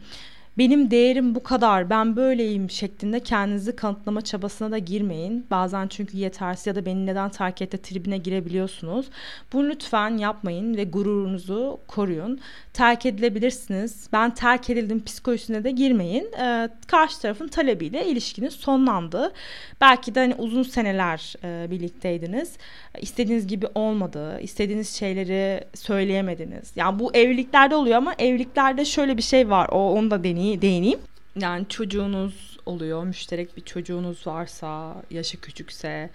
benim 0.59 0.91
değerim 0.91 1.35
bu 1.35 1.43
kadar 1.43 1.91
ben 1.91 2.17
böyleyim 2.17 2.71
şeklinde 2.71 3.21
kendinizi 3.21 3.77
kanıtlama 3.77 4.21
çabasına 4.21 4.71
da 4.71 4.79
girmeyin. 4.79 5.47
Bazen 5.51 5.89
çünkü 5.89 6.17
yetersiz 6.17 6.67
ya 6.67 6.75
da 6.75 6.87
beni 6.87 7.07
neden 7.07 7.29
terk 7.31 7.63
etti 7.63 7.83
tribine 7.83 8.19
girebiliyorsunuz. 8.19 9.07
Bunu 9.53 9.69
lütfen 9.69 10.17
yapmayın 10.17 10.77
ve 10.77 10.85
gururunuzu 10.85 11.81
koruyun. 11.89 12.41
Terk 12.73 13.07
edilebilirsiniz. 13.07 14.09
Ben 14.13 14.35
terk 14.35 14.71
edildim 14.71 15.05
psikolojisine 15.05 15.65
de 15.65 15.71
girmeyin. 15.71 16.33
Ee, 16.41 16.69
karşı 16.87 17.21
tarafın 17.21 17.49
talebiyle 17.49 18.07
ilişkiniz 18.07 18.55
sonlandı. 18.55 19.33
Belki 19.81 20.15
de 20.15 20.21
hani 20.21 20.35
uzun 20.35 20.63
seneler 20.63 21.35
e, 21.45 21.71
birlikteydiniz. 21.71 22.57
İstediğiniz 23.01 23.47
gibi 23.47 23.67
olmadı. 23.75 24.41
İstediğiniz 24.41 24.89
şeyleri 24.97 25.65
söyleyemediniz. 25.75 26.73
Yani 26.77 26.99
bu 26.99 27.15
evliliklerde 27.15 27.75
oluyor 27.75 27.97
ama 27.97 28.15
evliliklerde 28.19 28.85
şöyle 28.85 29.17
bir 29.17 29.23
şey 29.23 29.51
var. 29.51 29.69
O 29.73 29.93
onu 29.93 30.11
da 30.11 30.23
deneyim 30.49 30.63
değineyim. 30.63 31.01
Yani 31.41 31.67
çocuğunuz 31.69 32.59
oluyor, 32.67 33.05
müşterek 33.05 33.57
bir 33.57 33.63
çocuğunuz 33.63 34.27
varsa, 34.27 35.03
yaşı 35.11 35.41
küçükse 35.41 36.11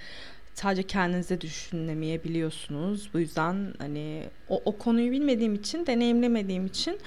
sadece 0.53 0.83
kendinize 0.83 1.41
düşünemeyebiliyorsunuz. 1.41 3.09
Bu 3.13 3.19
yüzden 3.19 3.73
hani 3.77 4.23
o, 4.49 4.61
o 4.65 4.77
konuyu 4.77 5.11
bilmediğim 5.11 5.55
için, 5.55 5.85
deneyimlemediğim 5.85 6.65
için 6.65 6.99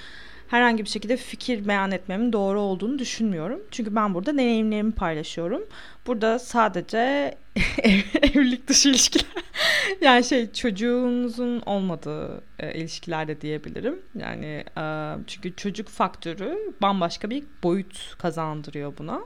herhangi 0.48 0.84
bir 0.84 0.88
şekilde 0.88 1.16
fikir 1.16 1.68
beyan 1.68 1.90
etmemin 1.90 2.32
doğru 2.32 2.60
olduğunu 2.60 2.98
düşünmüyorum. 2.98 3.60
Çünkü 3.70 3.94
ben 3.94 4.14
burada 4.14 4.32
deneyimlerimi 4.32 4.92
paylaşıyorum. 4.92 5.62
Burada 6.06 6.38
sadece 6.38 6.98
evlilik 8.22 8.68
dışı 8.68 8.88
ilişkiler 8.88 9.26
yani 10.00 10.24
şey 10.24 10.52
çocuğunuzun 10.52 11.62
olmadığı 11.66 12.42
e, 12.58 12.74
ilişkilerde 12.74 13.40
diyebilirim. 13.40 13.98
Yani 14.14 14.64
e, 14.78 15.14
çünkü 15.26 15.56
çocuk 15.56 15.88
faktörü 15.88 16.74
bambaşka 16.82 17.30
bir 17.30 17.44
boyut 17.62 18.16
kazandırıyor 18.18 18.92
buna. 18.98 19.20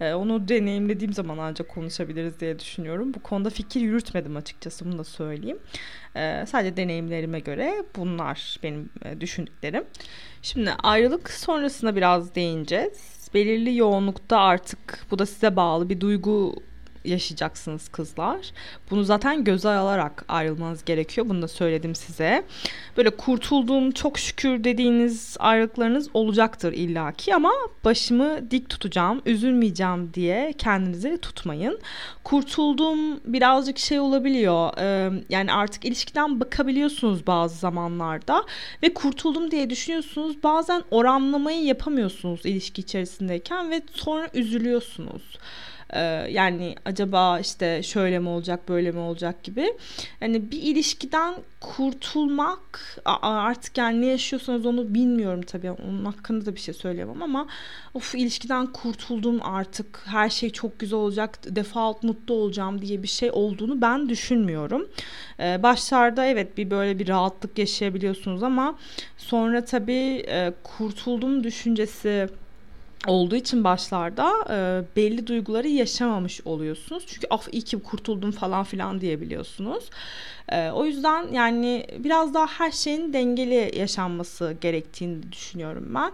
E, 0.00 0.12
onu 0.12 0.48
deneyimlediğim 0.48 1.12
zaman 1.12 1.38
ancak 1.38 1.68
konuşabiliriz 1.68 2.40
diye 2.40 2.58
düşünüyorum. 2.58 3.14
Bu 3.14 3.20
konuda 3.22 3.50
fikir 3.50 3.80
yürütmedim 3.80 4.36
açıkçası 4.36 4.84
bunu 4.84 4.98
da 4.98 5.04
söyleyeyim. 5.04 5.58
E, 6.16 6.44
sadece 6.46 6.76
deneyimlerime 6.76 7.40
göre 7.40 7.84
bunlar 7.96 8.58
benim 8.62 8.88
e, 9.04 9.20
düşündüklerim. 9.20 9.84
Şimdi 10.42 10.70
ayrılık 10.72 11.30
sonrasında 11.30 11.96
biraz 11.96 12.34
değineceğiz. 12.34 13.17
Belirli 13.34 13.76
yoğunlukta 13.76 14.38
artık 14.38 15.06
bu 15.10 15.18
da 15.18 15.26
size 15.26 15.56
bağlı 15.56 15.88
bir 15.88 16.00
duygu 16.00 16.54
yaşayacaksınız 17.08 17.88
kızlar. 17.88 18.52
Bunu 18.90 19.04
zaten 19.04 19.44
göze 19.44 19.68
alarak 19.68 20.24
ayrılmanız 20.28 20.84
gerekiyor. 20.84 21.28
Bunu 21.28 21.42
da 21.42 21.48
söyledim 21.48 21.94
size. 21.94 22.44
Böyle 22.96 23.10
kurtulduğum 23.10 23.90
çok 23.90 24.18
şükür 24.18 24.64
dediğiniz 24.64 25.36
ayrılıklarınız 25.38 26.08
olacaktır 26.14 26.72
illaki 26.72 27.34
ama 27.34 27.52
başımı 27.84 28.50
dik 28.50 28.68
tutacağım, 28.68 29.22
üzülmeyeceğim 29.26 30.14
diye 30.14 30.52
kendinizi 30.58 31.18
tutmayın. 31.22 31.80
Kurtulduğum 32.24 33.20
birazcık 33.24 33.78
şey 33.78 34.00
olabiliyor. 34.00 34.72
Yani 35.28 35.52
artık 35.52 35.84
ilişkiden 35.84 36.40
bakabiliyorsunuz 36.40 37.26
bazı 37.26 37.58
zamanlarda 37.58 38.44
ve 38.82 38.94
kurtuldum 38.94 39.50
diye 39.50 39.70
düşünüyorsunuz. 39.70 40.42
Bazen 40.42 40.82
oranlamayı 40.90 41.64
yapamıyorsunuz 41.64 42.46
ilişki 42.46 42.80
içerisindeyken 42.80 43.70
ve 43.70 43.82
sonra 43.92 44.28
üzülüyorsunuz. 44.34 45.38
Ee, 45.92 46.00
yani 46.30 46.74
acaba 46.84 47.40
işte 47.40 47.82
şöyle 47.82 48.18
mi 48.18 48.28
olacak 48.28 48.68
böyle 48.68 48.90
mi 48.90 48.98
olacak 48.98 49.42
gibi. 49.42 49.72
Yani 50.20 50.50
bir 50.50 50.62
ilişkiden 50.62 51.34
kurtulmak 51.60 52.98
artık 53.22 53.78
yani 53.78 54.00
ne 54.00 54.06
yaşıyorsanız 54.06 54.66
onu 54.66 54.94
bilmiyorum 54.94 55.42
tabii. 55.42 55.70
Onun 55.70 56.04
hakkında 56.04 56.46
da 56.46 56.54
bir 56.54 56.60
şey 56.60 56.74
söyleyemem 56.74 57.22
ama 57.22 57.46
of 57.94 58.14
ilişkiden 58.14 58.66
kurtuldum 58.66 59.40
artık 59.42 60.02
her 60.04 60.30
şey 60.30 60.50
çok 60.50 60.78
güzel 60.78 60.98
olacak 60.98 61.38
default 61.56 62.02
mutlu 62.02 62.34
olacağım 62.34 62.82
diye 62.82 63.02
bir 63.02 63.08
şey 63.08 63.30
olduğunu 63.32 63.80
ben 63.80 64.08
düşünmüyorum. 64.08 64.88
Ee, 65.40 65.62
başlarda 65.62 66.24
evet 66.24 66.58
bir 66.58 66.70
böyle 66.70 66.98
bir 66.98 67.08
rahatlık 67.08 67.58
yaşayabiliyorsunuz 67.58 68.42
ama 68.42 68.78
sonra 69.16 69.64
tabii 69.64 70.24
e, 70.28 70.52
kurtuldum 70.64 71.44
düşüncesi 71.44 72.28
olduğu 73.06 73.36
için 73.36 73.64
başlarda 73.64 74.32
e, 74.50 74.96
belli 74.96 75.26
duyguları 75.26 75.68
yaşamamış 75.68 76.40
oluyorsunuz. 76.44 77.04
Çünkü 77.06 77.26
af 77.30 77.48
iyi 77.52 77.62
ki 77.62 77.78
kurtuldum 77.78 78.30
falan 78.30 78.64
filan 78.64 79.00
diyebiliyorsunuz. 79.00 79.90
E, 80.48 80.70
o 80.70 80.84
yüzden 80.84 81.32
yani 81.32 81.86
biraz 81.98 82.34
daha 82.34 82.46
her 82.46 82.70
şeyin 82.70 83.12
dengeli 83.12 83.78
yaşanması 83.78 84.56
gerektiğini 84.60 85.32
düşünüyorum 85.32 85.94
ben. 85.94 86.12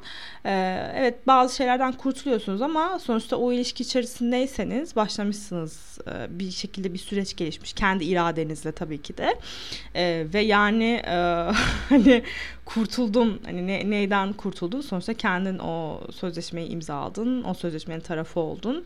E, 0.51 0.53
evet 0.97 1.27
bazı 1.27 1.57
şeylerden 1.57 1.93
kurtuluyorsunuz 1.93 2.63
ama 2.63 2.99
sonuçta 2.99 3.37
o 3.37 3.53
ilişki 3.53 3.83
içerisindeyseniz 3.83 4.97
başlamışsınız 4.97 5.99
e, 6.09 6.39
bir 6.39 6.51
şekilde 6.51 6.95
bir 6.95 6.99
süreç 6.99 7.37
gelişmiş 7.37 7.73
kendi 7.73 8.05
iradenizle 8.05 8.73
tabii 8.73 9.03
ki 9.03 9.17
de 9.17 9.35
e, 9.95 10.27
ve 10.35 10.41
yani 10.41 11.03
e, 11.07 11.15
hani 11.89 12.23
kurtuldum 12.65 13.39
hani 13.45 13.67
ne, 13.67 13.91
neyden 13.91 14.33
kurtuldun 14.33 14.81
sonuçta 14.81 15.15
kendin 15.15 15.59
o 15.59 16.01
sözleşmeyi 16.13 16.69
imzaladın 16.69 17.45
o 17.45 17.55
sözleşmenin 17.55 18.01
tarafı 18.01 18.41
oldun 18.41 18.85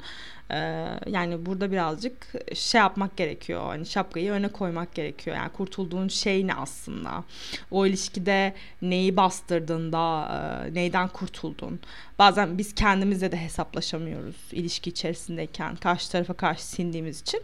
ee, 0.51 0.87
yani 1.07 1.47
burada 1.47 1.73
birazcık 1.73 2.33
şey 2.55 2.79
yapmak 2.79 3.17
gerekiyor. 3.17 3.63
Hani 3.67 3.87
şapkayı 3.87 4.33
öne 4.33 4.49
koymak 4.49 4.95
gerekiyor. 4.95 5.37
Yani 5.37 5.53
kurtulduğun 5.53 6.09
şey 6.09 6.47
ne 6.47 6.55
aslında? 6.55 7.25
O 7.71 7.87
ilişkide 7.87 8.55
neyi 8.83 9.17
bastırdın 9.17 9.93
da 9.93 10.29
e, 10.67 10.75
neyden 10.75 11.09
kurtuldun? 11.09 11.81
Bazen 12.19 12.59
biz 12.59 12.75
kendimizle 12.75 13.33
de 13.33 13.37
hesaplaşamıyoruz 13.37 14.37
ilişki 14.53 14.91
içerisindeyken 14.91 15.77
karşı 15.77 16.11
tarafa 16.11 16.35
karşı 16.35 16.67
sindiğimiz 16.67 17.21
için. 17.21 17.41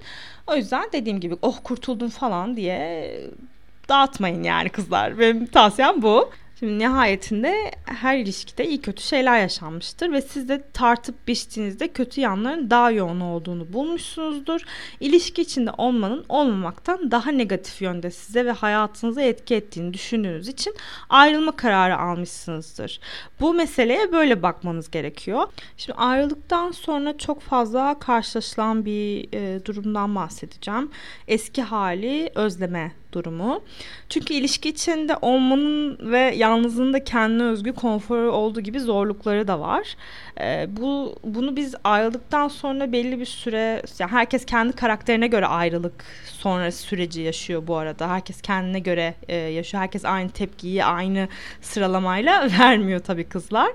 O 0.47 0.57
yüzden 0.57 0.89
dediğim 0.93 1.21
gibi 1.21 1.37
oh 1.43 1.59
kurtuldun 1.65 2.09
falan 2.09 2.57
diye 2.57 3.31
dağıtmayın 3.89 4.43
yani 4.43 4.69
kızlar. 4.69 5.19
Benim 5.19 5.47
tavsiyem 5.47 6.03
bu. 6.03 6.31
Şimdi 6.59 6.79
nihayetinde 6.79 7.71
her 7.85 8.19
ilişkide 8.19 8.69
iyi 8.69 8.81
kötü 8.81 9.03
şeyler 9.03 9.41
yaşanmıştır 9.41 10.13
ve 10.13 10.23
siz 10.23 10.49
de 10.49 10.65
tartıp 10.73 11.29
biçtiğinizde 11.29 11.89
kötü 11.89 12.21
yanların 12.21 12.71
daha 12.71 12.91
yoğun 12.91 13.21
olduğunu 13.21 13.73
bulmuşsunuzdur. 13.73 14.61
İlişki 15.01 15.43
içinde 15.43 15.71
olmanın 15.79 16.25
olmamaktan 16.29 17.11
daha 17.11 17.31
negatif 17.31 17.83
yönde 17.83 18.11
size 18.11 18.45
ve 18.45 18.53
hayatınıza 18.53 19.23
etki 19.23 19.55
ettiğini 19.55 19.95
düşündüğünüz 19.95 20.49
için 20.49 20.75
ayrılma 21.09 21.53
kararı 21.53 21.99
almışsınızdır. 21.99 23.01
Bu 23.41 23.55
meseleye 23.55 24.13
böyle 24.13 24.43
bakmanız 24.43 24.91
gerekiyor. 24.91 25.47
Şimdi 25.77 25.99
ayrılıktan 25.99 26.71
sonra 26.71 27.19
çok 27.19 27.41
fazla 27.41 27.99
karşılaşılan 27.99 28.85
bir 28.85 29.29
e, 29.33 29.65
durumdan 29.65 30.15
bahsedeceğim. 30.15 30.91
Eski 31.29 31.63
hali 31.63 32.33
özleme 32.35 32.93
durumu. 33.15 33.63
Çünkü 34.09 34.35
ilişki 34.35 34.69
içinde 34.69 35.17
olmanın 35.23 35.99
ve 36.11 36.19
yalnızlığın 36.19 36.93
da 36.93 37.05
kendine 37.05 37.43
özgü 37.43 37.73
konforu 37.73 38.33
olduğu 38.33 38.61
gibi 38.61 38.81
zorlukları 38.81 39.49
da 39.49 39.61
var. 39.61 39.97
E, 40.41 40.67
bu 40.69 41.17
bunu 41.25 41.57
biz 41.57 41.75
ayrıldıktan 41.85 42.49
sonra 42.49 42.93
belli 42.93 43.21
bir 43.21 43.27
süre 43.27 43.83
yani 43.99 44.11
herkes 44.11 44.47
kendi 44.47 44.73
karakterine 44.73 45.27
göre 45.27 45.47
ayrılık 45.47 46.05
sonrası 46.27 46.83
süreci 46.83 47.21
yaşıyor 47.21 47.67
bu 47.67 47.77
arada. 47.77 48.09
Herkes 48.09 48.41
kendine 48.43 48.79
göre 48.79 49.15
e, 49.29 49.37
yaşıyor. 49.37 49.83
Herkes 49.83 50.05
aynı 50.05 50.31
tepkiyi 50.31 50.85
aynı 50.85 51.29
sıralamayla 51.61 52.49
vermiyor 52.61 53.01
tabii 53.01 53.25
kızlar. 53.25 53.73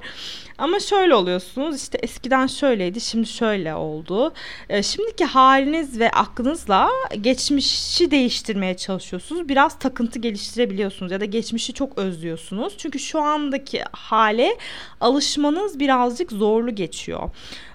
Ama 0.58 0.79
şöyle 0.79 1.15
oluyorsunuz 1.15 1.75
işte 1.75 1.98
eskiden 1.98 2.48
şöyleydi 2.48 3.01
şimdi 3.01 3.27
şöyle 3.27 3.75
oldu. 3.75 4.34
E, 4.69 4.84
şimdiki 4.84 5.25
haliniz 5.25 6.00
ve 6.00 6.12
aklınızla 6.12 6.89
geçmişi 7.22 8.12
değiştirmeye 8.12 8.77
çalışıyorsunuz. 8.77 9.28
Biraz 9.31 9.79
takıntı 9.79 10.19
geliştirebiliyorsunuz 10.19 11.12
ya 11.12 11.19
da 11.19 11.25
geçmişi 11.25 11.74
çok 11.74 11.98
özlüyorsunuz. 11.98 12.74
Çünkü 12.77 13.00
şu 13.00 13.19
andaki 13.21 13.83
hale 13.91 14.57
alışmanız 15.01 15.79
birazcık 15.79 16.31
zorlu 16.31 16.75
geçiyor 16.75 17.29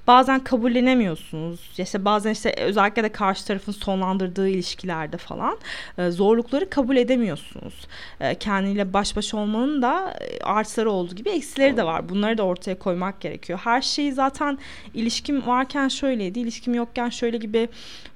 bazen 0.07 0.45
kabullenemiyorsunuz. 0.45 1.61
İşte 1.79 2.05
bazen 2.05 2.31
işte 2.31 2.55
özellikle 2.59 3.03
de 3.03 3.09
karşı 3.09 3.47
tarafın 3.47 3.73
sonlandırdığı 3.73 4.49
ilişkilerde 4.49 5.17
falan 5.17 5.59
e, 5.99 6.11
zorlukları 6.11 6.71
kabul 6.71 6.97
edemiyorsunuz. 6.97 7.75
E, 8.21 8.35
kendiyle 8.35 8.93
baş 8.93 9.17
başa 9.17 9.37
olmanın 9.37 9.83
da 9.83 10.15
e, 10.21 10.41
artıları 10.41 10.91
olduğu 10.91 11.15
gibi 11.15 11.31
eksileri 11.31 11.77
de 11.77 11.85
var. 11.85 12.09
Bunları 12.09 12.39
da 12.39 12.43
ortaya 12.43 12.79
koymak 12.79 13.21
gerekiyor. 13.21 13.61
Her 13.65 13.83
şeyi 13.83 14.13
zaten 14.13 14.59
ilişkim 14.95 15.47
varken 15.47 15.89
şöyleydi, 15.89 16.41
ilişkim 16.41 16.75
yokken 16.75 17.09
şöyle 17.09 17.37
gibi 17.37 17.69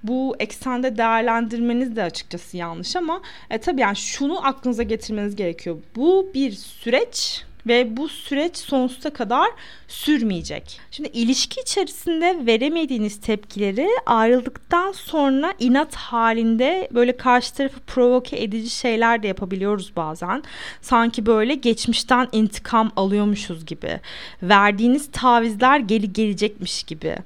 bu 0.02 0.36
eksende 0.38 0.96
değerlendirmeniz 0.96 1.96
de 1.96 2.02
açıkçası 2.02 2.56
yanlış 2.56 2.96
ama 2.96 3.22
e, 3.50 3.58
tabii 3.58 3.80
yani 3.80 3.96
şunu 3.96 4.46
aklınıza 4.46 4.82
getirmeniz 4.82 5.36
gerekiyor. 5.36 5.76
Bu 5.96 6.30
bir 6.34 6.52
süreç 6.52 7.47
ve 7.66 7.96
bu 7.96 8.08
süreç 8.08 8.56
sonsuza 8.56 9.10
kadar 9.10 9.48
sürmeyecek. 9.88 10.80
Şimdi 10.90 11.08
ilişki 11.08 11.60
içerisinde 11.60 12.46
veremediğiniz 12.46 13.20
tepkileri 13.20 13.88
ayrıldıktan 14.06 14.92
sonra 14.92 15.54
inat 15.58 15.94
halinde 15.94 16.88
böyle 16.94 17.16
karşı 17.16 17.54
tarafı 17.54 17.80
provoke 17.80 18.42
edici 18.42 18.70
şeyler 18.70 19.22
de 19.22 19.26
yapabiliyoruz 19.26 19.92
bazen. 19.96 20.42
Sanki 20.80 21.26
böyle 21.26 21.54
geçmişten 21.54 22.28
intikam 22.32 22.92
alıyormuşuz 22.96 23.66
gibi. 23.66 24.00
Verdiğiniz 24.42 25.10
tavizler 25.12 25.80
geri 25.80 26.12
gelecekmiş 26.12 26.82
gibi. 26.82 27.16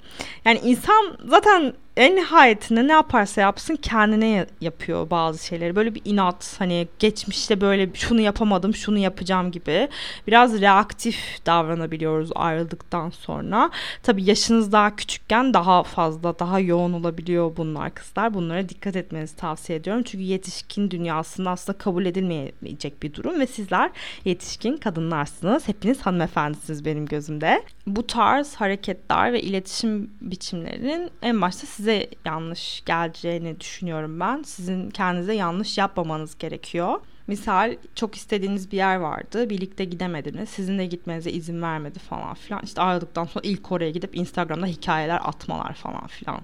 Yani 0.45 0.61
insan 0.65 1.17
zaten 1.29 1.73
en 1.97 2.17
nihayetinde 2.17 2.89
ne 2.89 2.93
yaparsa 2.93 3.41
yapsın 3.41 3.77
kendine 3.77 4.47
yapıyor 4.61 5.11
bazı 5.11 5.47
şeyleri. 5.47 5.77
Böyle 5.77 5.95
bir 5.95 6.03
inat 6.05 6.55
hani 6.59 6.89
geçmişte 6.99 7.61
böyle 7.61 7.95
şunu 7.95 8.21
yapamadım 8.21 8.75
şunu 8.75 8.99
yapacağım 8.99 9.51
gibi. 9.51 9.89
Biraz 10.27 10.61
reaktif 10.61 11.47
davranabiliyoruz 11.47 12.31
ayrıldıktan 12.35 13.11
sonra. 13.11 13.71
Tabii 14.03 14.25
yaşınız 14.25 14.73
daha 14.73 14.97
küçükken 14.97 15.55
daha 15.55 15.83
fazla 15.83 16.39
daha 16.39 16.61
yoğun 16.61 16.93
olabiliyor 16.93 17.57
bunlar 17.57 17.95
kızlar. 17.95 18.35
Bunlara 18.35 18.69
dikkat 18.69 18.97
etmenizi 18.97 19.37
tavsiye 19.37 19.79
ediyorum. 19.79 20.03
Çünkü 20.03 20.25
yetişkin 20.25 20.91
dünyasında 20.91 21.51
aslında 21.51 21.79
kabul 21.79 22.07
edilmeyecek 22.07 23.03
bir 23.03 23.15
durum 23.15 23.41
ve 23.41 23.47
sizler 23.47 23.91
yetişkin 24.25 24.77
kadınlarsınız. 24.77 25.69
Hepiniz 25.69 26.01
hanımefendisiniz 26.01 26.85
benim 26.85 27.07
gözümde. 27.07 27.63
Bu 27.87 28.07
tarz 28.07 28.55
hareketler 28.55 29.33
ve 29.33 29.43
iletişim 29.43 30.11
biçimlerinin 30.21 31.11
en 31.23 31.41
başta 31.41 31.61
siz 31.61 31.69
size 31.69 32.11
yanlış 32.25 32.83
geleceğini 32.87 33.61
düşünüyorum 33.61 34.21
ben. 34.21 34.43
Sizin 34.43 34.91
kendinize 34.91 35.35
yanlış 35.35 35.79
yapmamanız 35.79 36.39
gerekiyor. 36.39 37.01
Misal 37.27 37.77
çok 37.95 38.17
istediğiniz 38.17 38.73
bir 38.73 38.77
yer 38.77 38.97
vardı. 38.97 39.51
Birlikte 39.51 39.85
gidemediniz. 39.85 40.49
Sizin 40.49 40.79
de 40.79 40.87
gitmenize 40.87 41.31
izin 41.31 41.63
vermedi 41.63 41.99
falan 41.99 42.35
filan. 42.35 42.63
İşte 42.65 42.83
ayrıldıktan 42.83 43.25
sonra 43.25 43.47
ilk 43.49 43.73
oraya 43.73 43.91
gidip 43.91 44.17
Instagram'da 44.17 44.67
hikayeler 44.67 45.21
atmalar 45.25 45.75
falan 45.75 46.07
filan. 46.07 46.41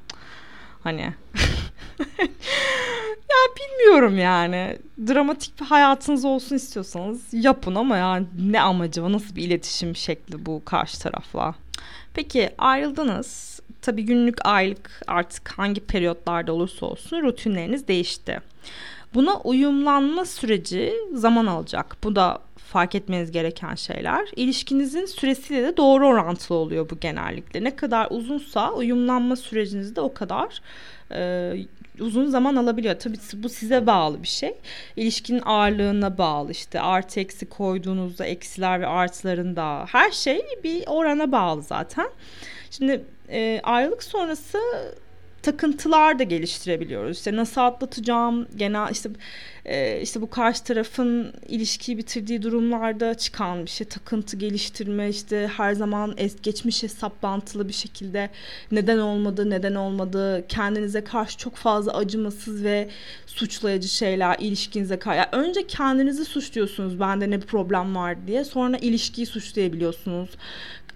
Hani 0.89 1.01
ya 3.31 3.41
bilmiyorum 3.59 4.19
yani. 4.19 4.79
Dramatik 5.09 5.61
bir 5.61 5.67
hayatınız 5.67 6.25
olsun 6.25 6.57
istiyorsanız 6.57 7.23
yapın 7.33 7.75
ama 7.75 7.97
yani 7.97 8.27
ne 8.51 8.61
amacı 8.61 9.03
var? 9.03 9.13
Nasıl 9.13 9.37
bir 9.37 9.43
iletişim 9.43 9.97
şekli 9.97 10.47
bu 10.47 10.63
karşı 10.65 11.01
tarafla? 11.01 11.55
Peki 12.15 12.51
ayrıldınız 12.59 13.61
tabii 13.83 14.05
günlük, 14.05 14.47
aylık 14.47 15.03
artık 15.07 15.49
hangi 15.49 15.81
periyotlarda 15.81 16.53
olursa 16.53 16.87
olsun 16.87 17.23
rutinleriniz 17.23 17.89
değişti. 17.89 18.41
Buna 19.15 19.41
uyumlanma 19.41 20.25
süreci 20.25 20.95
zaman 21.13 21.47
alacak. 21.47 21.97
Bu 22.05 22.17
da 22.17 22.39
fark 22.69 22.95
etmeniz 22.95 23.31
gereken 23.31 23.75
şeyler. 23.75 24.29
İlişkinizin 24.37 25.07
süresiyle 25.07 25.63
de 25.63 25.77
doğru 25.77 26.07
orantılı 26.07 26.57
oluyor 26.57 26.91
bu 26.91 27.01
genellikle. 27.01 27.65
Ne 27.65 27.77
kadar 27.77 28.09
uzunsa 28.11 28.73
uyumlanma 28.73 29.37
süreciniz 29.37 29.97
de 29.97 30.01
o 30.01 30.15
kadar 30.15 30.63
e, 31.13 31.53
uzun 32.01 32.27
zaman 32.27 32.57
alabiliyor. 32.57 32.99
Tabii 32.99 33.19
bu 33.35 33.49
size 33.49 33.87
bağlı 33.87 34.23
bir 34.23 34.29
şey. 34.29 34.55
İlişkinin 34.97 35.43
ağırlığına 35.45 36.19
bağlı 36.19 36.53
işte 36.53 36.81
artı 36.81 37.21
eksi 37.21 37.49
koyduğunuzda 37.49 38.25
eksiler 38.27 38.81
ve 38.81 38.87
artılarında 38.87 39.85
her 39.89 40.11
şey 40.11 40.43
bir 40.65 40.85
orana 40.87 41.33
bağlı 41.33 41.63
zaten. 41.63 42.09
Şimdi 42.71 43.05
e, 43.29 43.61
ayrılık 43.63 44.03
sonrası 44.03 44.59
takıntılar 45.51 46.19
da 46.19 46.23
geliştirebiliyoruz. 46.23 47.17
İşte 47.17 47.37
nasıl 47.37 47.61
atlatacağım, 47.61 48.47
genel 48.57 48.91
işte 48.91 49.11
e, 49.65 50.01
işte 50.03 50.21
bu 50.21 50.31
karşı 50.31 50.65
tarafın 50.65 51.33
ilişkiyi 51.49 51.99
bitirdiği 51.99 52.43
durumlarda 52.43 53.15
çıkan 53.15 53.65
bir 53.65 53.71
şey, 53.71 53.87
takıntı 53.87 54.37
geliştirme, 54.37 55.09
işte 55.09 55.51
her 55.57 55.73
zaman 55.73 56.15
es 56.17 56.37
geçmişe 56.43 56.89
saplantılı 56.89 57.69
bir 57.69 57.73
şekilde 57.73 58.31
neden 58.73 58.99
olmadı, 58.99 59.51
neden 59.51 59.75
olmadı, 59.75 60.45
kendinize 60.49 61.05
karşı 61.05 61.39
çok 61.39 61.57
fazla 61.57 61.93
acımasız 61.97 62.65
ve 62.65 62.89
suçlayıcı 63.27 63.89
şeyler 63.89 64.37
ilişkinize 64.39 64.99
karşı. 64.99 65.17
Yani 65.17 65.45
önce 65.47 65.67
kendinizi 65.67 66.25
suçluyorsunuz 66.25 67.01
bende 67.01 67.31
ne 67.31 67.41
problem 67.41 67.97
var 67.97 68.27
diye, 68.27 68.45
sonra 68.45 68.77
ilişkiyi 68.77 69.27
suçlayabiliyorsunuz 69.27 70.31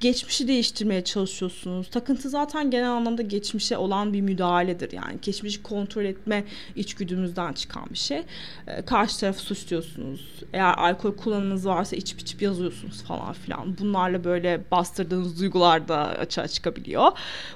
geçmişi 0.02 0.48
değiştirmeye 0.48 1.04
çalışıyorsunuz. 1.04 1.90
Takıntı 1.90 2.28
zaten 2.28 2.70
genel 2.70 2.90
anlamda 2.90 3.22
geçmişe 3.22 3.76
olan 3.76 4.12
bir 4.12 4.20
müdahaledir. 4.20 4.92
Yani 4.92 5.18
geçmişi 5.22 5.62
kontrol 5.62 6.04
etme 6.04 6.44
içgüdümüzden 6.76 7.52
çıkan 7.52 7.86
bir 7.90 7.98
şey. 7.98 8.22
Ee, 8.66 8.82
karşı 8.82 9.20
tarafı 9.20 9.40
suçluyorsunuz. 9.40 10.42
Eğer 10.52 10.74
alkol 10.74 11.16
kullanımınız 11.16 11.66
varsa 11.66 11.96
içip 11.96 12.20
içip 12.20 12.42
yazıyorsunuz 12.42 13.02
falan 13.02 13.32
filan. 13.32 13.78
Bunlarla 13.78 14.24
böyle 14.24 14.60
bastırdığınız 14.70 15.40
duygular 15.40 15.88
da 15.88 15.96
açığa 15.96 16.48
çıkabiliyor. 16.48 17.12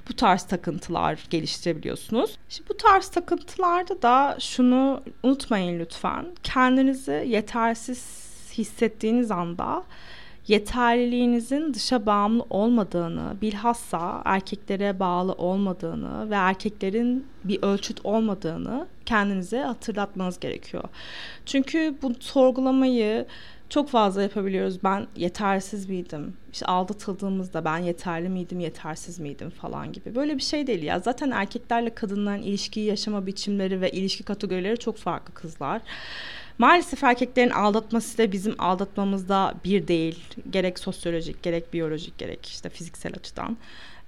Bu 0.08 0.16
tarz 0.16 0.42
takıntılar 0.42 1.26
geliştirebiliyorsunuz. 1.30 2.38
Şimdi 2.48 2.68
bu 2.68 2.76
tarz 2.76 3.08
takıntılarda 3.08 4.02
da 4.02 4.36
şunu 4.40 5.02
unutmayın 5.22 5.80
lütfen. 5.80 6.26
Kendinizi 6.42 7.24
yetersiz 7.26 8.26
hissettiğiniz 8.58 9.30
anda 9.30 9.84
yeterliliğinizin 10.48 11.74
dışa 11.74 12.06
bağımlı 12.06 12.44
olmadığını, 12.50 13.36
bilhassa 13.42 14.22
erkeklere 14.24 15.00
bağlı 15.00 15.32
olmadığını 15.32 16.30
ve 16.30 16.34
erkeklerin 16.34 17.26
bir 17.44 17.62
ölçüt 17.62 18.00
olmadığını 18.04 18.86
kendinize 19.06 19.58
hatırlatmanız 19.58 20.40
gerekiyor. 20.40 20.84
Çünkü 21.46 21.94
bu 22.02 22.12
sorgulamayı 22.20 23.26
çok 23.68 23.88
fazla 23.88 24.22
yapabiliyoruz. 24.22 24.84
Ben 24.84 25.06
yetersiz 25.16 25.88
miydim? 25.88 26.36
İşte 26.52 26.66
aldatıldığımızda 26.66 27.64
ben 27.64 27.78
yeterli 27.78 28.28
miydim, 28.28 28.60
yetersiz 28.60 29.18
miydim 29.18 29.50
falan 29.50 29.92
gibi. 29.92 30.14
Böyle 30.14 30.36
bir 30.36 30.42
şey 30.42 30.66
değil 30.66 30.82
ya. 30.82 30.98
Zaten 30.98 31.30
erkeklerle 31.30 31.94
kadınların 31.94 32.42
ilişkiyi 32.42 32.86
yaşama 32.86 33.26
biçimleri 33.26 33.80
ve 33.80 33.90
ilişki 33.90 34.24
kategorileri 34.24 34.78
çok 34.78 34.96
farklı 34.96 35.34
kızlar. 35.34 35.82
Maalesef 36.58 37.04
erkeklerin 37.04 37.50
aldatması 37.50 38.18
da 38.18 38.32
bizim 38.32 38.54
aldatmamızda 38.58 39.54
bir 39.64 39.88
değil. 39.88 40.24
Gerek 40.50 40.78
sosyolojik, 40.78 41.42
gerek 41.42 41.72
biyolojik, 41.72 42.18
gerek 42.18 42.46
işte 42.46 42.68
fiziksel 42.68 43.12
açıdan. 43.14 43.56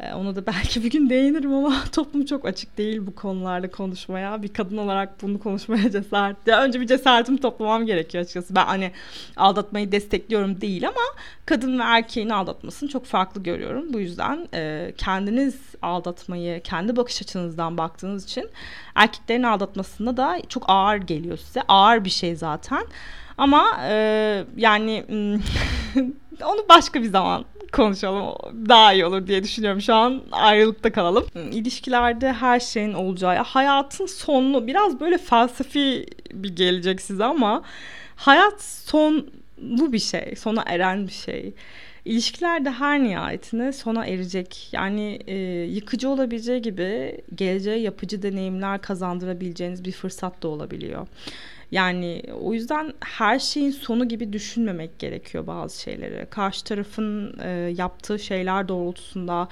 Ee, 0.00 0.14
ona 0.14 0.36
da 0.36 0.46
belki 0.46 0.84
bir 0.84 0.90
gün 0.90 1.10
değinirim 1.10 1.54
ama 1.54 1.84
toplum 1.92 2.24
çok 2.24 2.46
açık 2.46 2.78
değil 2.78 3.06
bu 3.06 3.14
konularda 3.14 3.70
konuşmaya. 3.70 4.42
Bir 4.42 4.48
kadın 4.48 4.76
olarak 4.76 5.22
bunu 5.22 5.40
konuşmaya 5.40 5.90
cesaret. 5.92 6.36
Ya 6.46 6.62
önce 6.62 6.80
bir 6.80 6.86
cesaretimi 6.86 7.40
toplamam 7.40 7.86
gerekiyor 7.86 8.24
açıkçası. 8.24 8.54
Ben 8.54 8.64
hani 8.64 8.92
aldatmayı 9.36 9.92
destekliyorum 9.92 10.60
değil 10.60 10.88
ama 10.88 11.00
kadın 11.46 11.78
ve 11.78 11.82
erkeğin 11.82 12.28
aldatmasını 12.28 12.88
çok 12.88 13.06
farklı 13.06 13.42
görüyorum. 13.42 13.92
Bu 13.92 14.00
yüzden 14.00 14.48
e, 14.54 14.92
kendiniz 14.96 15.60
aldatmayı 15.82 16.62
kendi 16.62 16.96
bakış 16.96 17.22
açınızdan 17.22 17.78
baktığınız 17.78 18.24
için 18.24 18.50
erkeklerin 18.94 19.42
aldatmasında 19.42 20.16
da 20.16 20.40
çok 20.48 20.64
ağır 20.68 20.96
geliyor 20.96 21.36
size. 21.36 21.62
Ağır 21.68 22.04
bir 22.04 22.10
şey 22.10 22.36
zaten. 22.36 22.84
Ama 23.38 23.80
e, 23.88 24.44
yani 24.56 25.04
onu 26.44 26.68
başka 26.68 27.02
bir 27.02 27.08
zaman 27.08 27.44
konuşalım 27.72 28.34
daha 28.68 28.92
iyi 28.92 29.06
olur 29.06 29.26
diye 29.26 29.42
düşünüyorum. 29.42 29.80
Şu 29.80 29.94
an 29.94 30.22
ayrılıkta 30.32 30.92
kalalım. 30.92 31.26
İlişkilerde 31.52 32.32
her 32.32 32.60
şeyin 32.60 32.92
olacağı, 32.92 33.36
hayatın 33.36 34.06
sonlu 34.06 34.66
biraz 34.66 35.00
böyle 35.00 35.18
felsefi 35.18 36.06
bir 36.32 36.56
gelecek 36.56 37.00
size 37.00 37.24
ama 37.24 37.62
hayat 38.16 38.62
sonlu 38.62 39.92
bir 39.92 39.98
şey, 39.98 40.34
sona 40.36 40.62
eren 40.66 41.06
bir 41.06 41.12
şey. 41.12 41.54
İlişkiler 42.04 42.64
de 42.64 42.70
her 42.70 43.04
nihayetinde 43.04 43.72
sona 43.72 44.06
erecek. 44.06 44.68
Yani 44.72 45.18
e, 45.26 45.36
yıkıcı 45.62 46.08
olabileceği 46.08 46.62
gibi 46.62 47.20
geleceğe 47.34 47.78
yapıcı 47.78 48.22
deneyimler 48.22 48.80
kazandırabileceğiniz 48.80 49.84
bir 49.84 49.92
fırsat 49.92 50.42
da 50.42 50.48
olabiliyor. 50.48 51.06
Yani 51.72 52.22
o 52.40 52.54
yüzden 52.54 52.92
her 53.00 53.38
şeyin 53.38 53.70
sonu 53.70 54.08
gibi 54.08 54.32
düşünmemek 54.32 54.98
gerekiyor 54.98 55.46
bazı 55.46 55.82
şeyleri. 55.82 56.26
Karşı 56.30 56.64
tarafın 56.64 57.38
e, 57.42 57.48
yaptığı 57.76 58.18
şeyler 58.18 58.68
doğrultusunda 58.68 59.48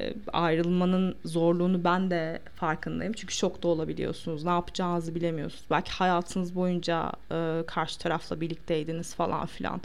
e, 0.00 0.14
ayrılmanın 0.32 1.16
zorluğunu 1.24 1.84
ben 1.84 2.10
de 2.10 2.40
farkındayım. 2.54 3.12
Çünkü 3.12 3.34
şokta 3.34 3.68
olabiliyorsunuz. 3.68 4.44
Ne 4.44 4.50
yapacağınızı 4.50 5.14
bilemiyorsunuz. 5.14 5.64
Belki 5.70 5.90
hayatınız 5.90 6.54
boyunca 6.54 7.12
e, 7.32 7.62
karşı 7.66 7.98
tarafla 7.98 8.40
birlikteydiniz 8.40 9.14
falan 9.14 9.46
filan. 9.46 9.80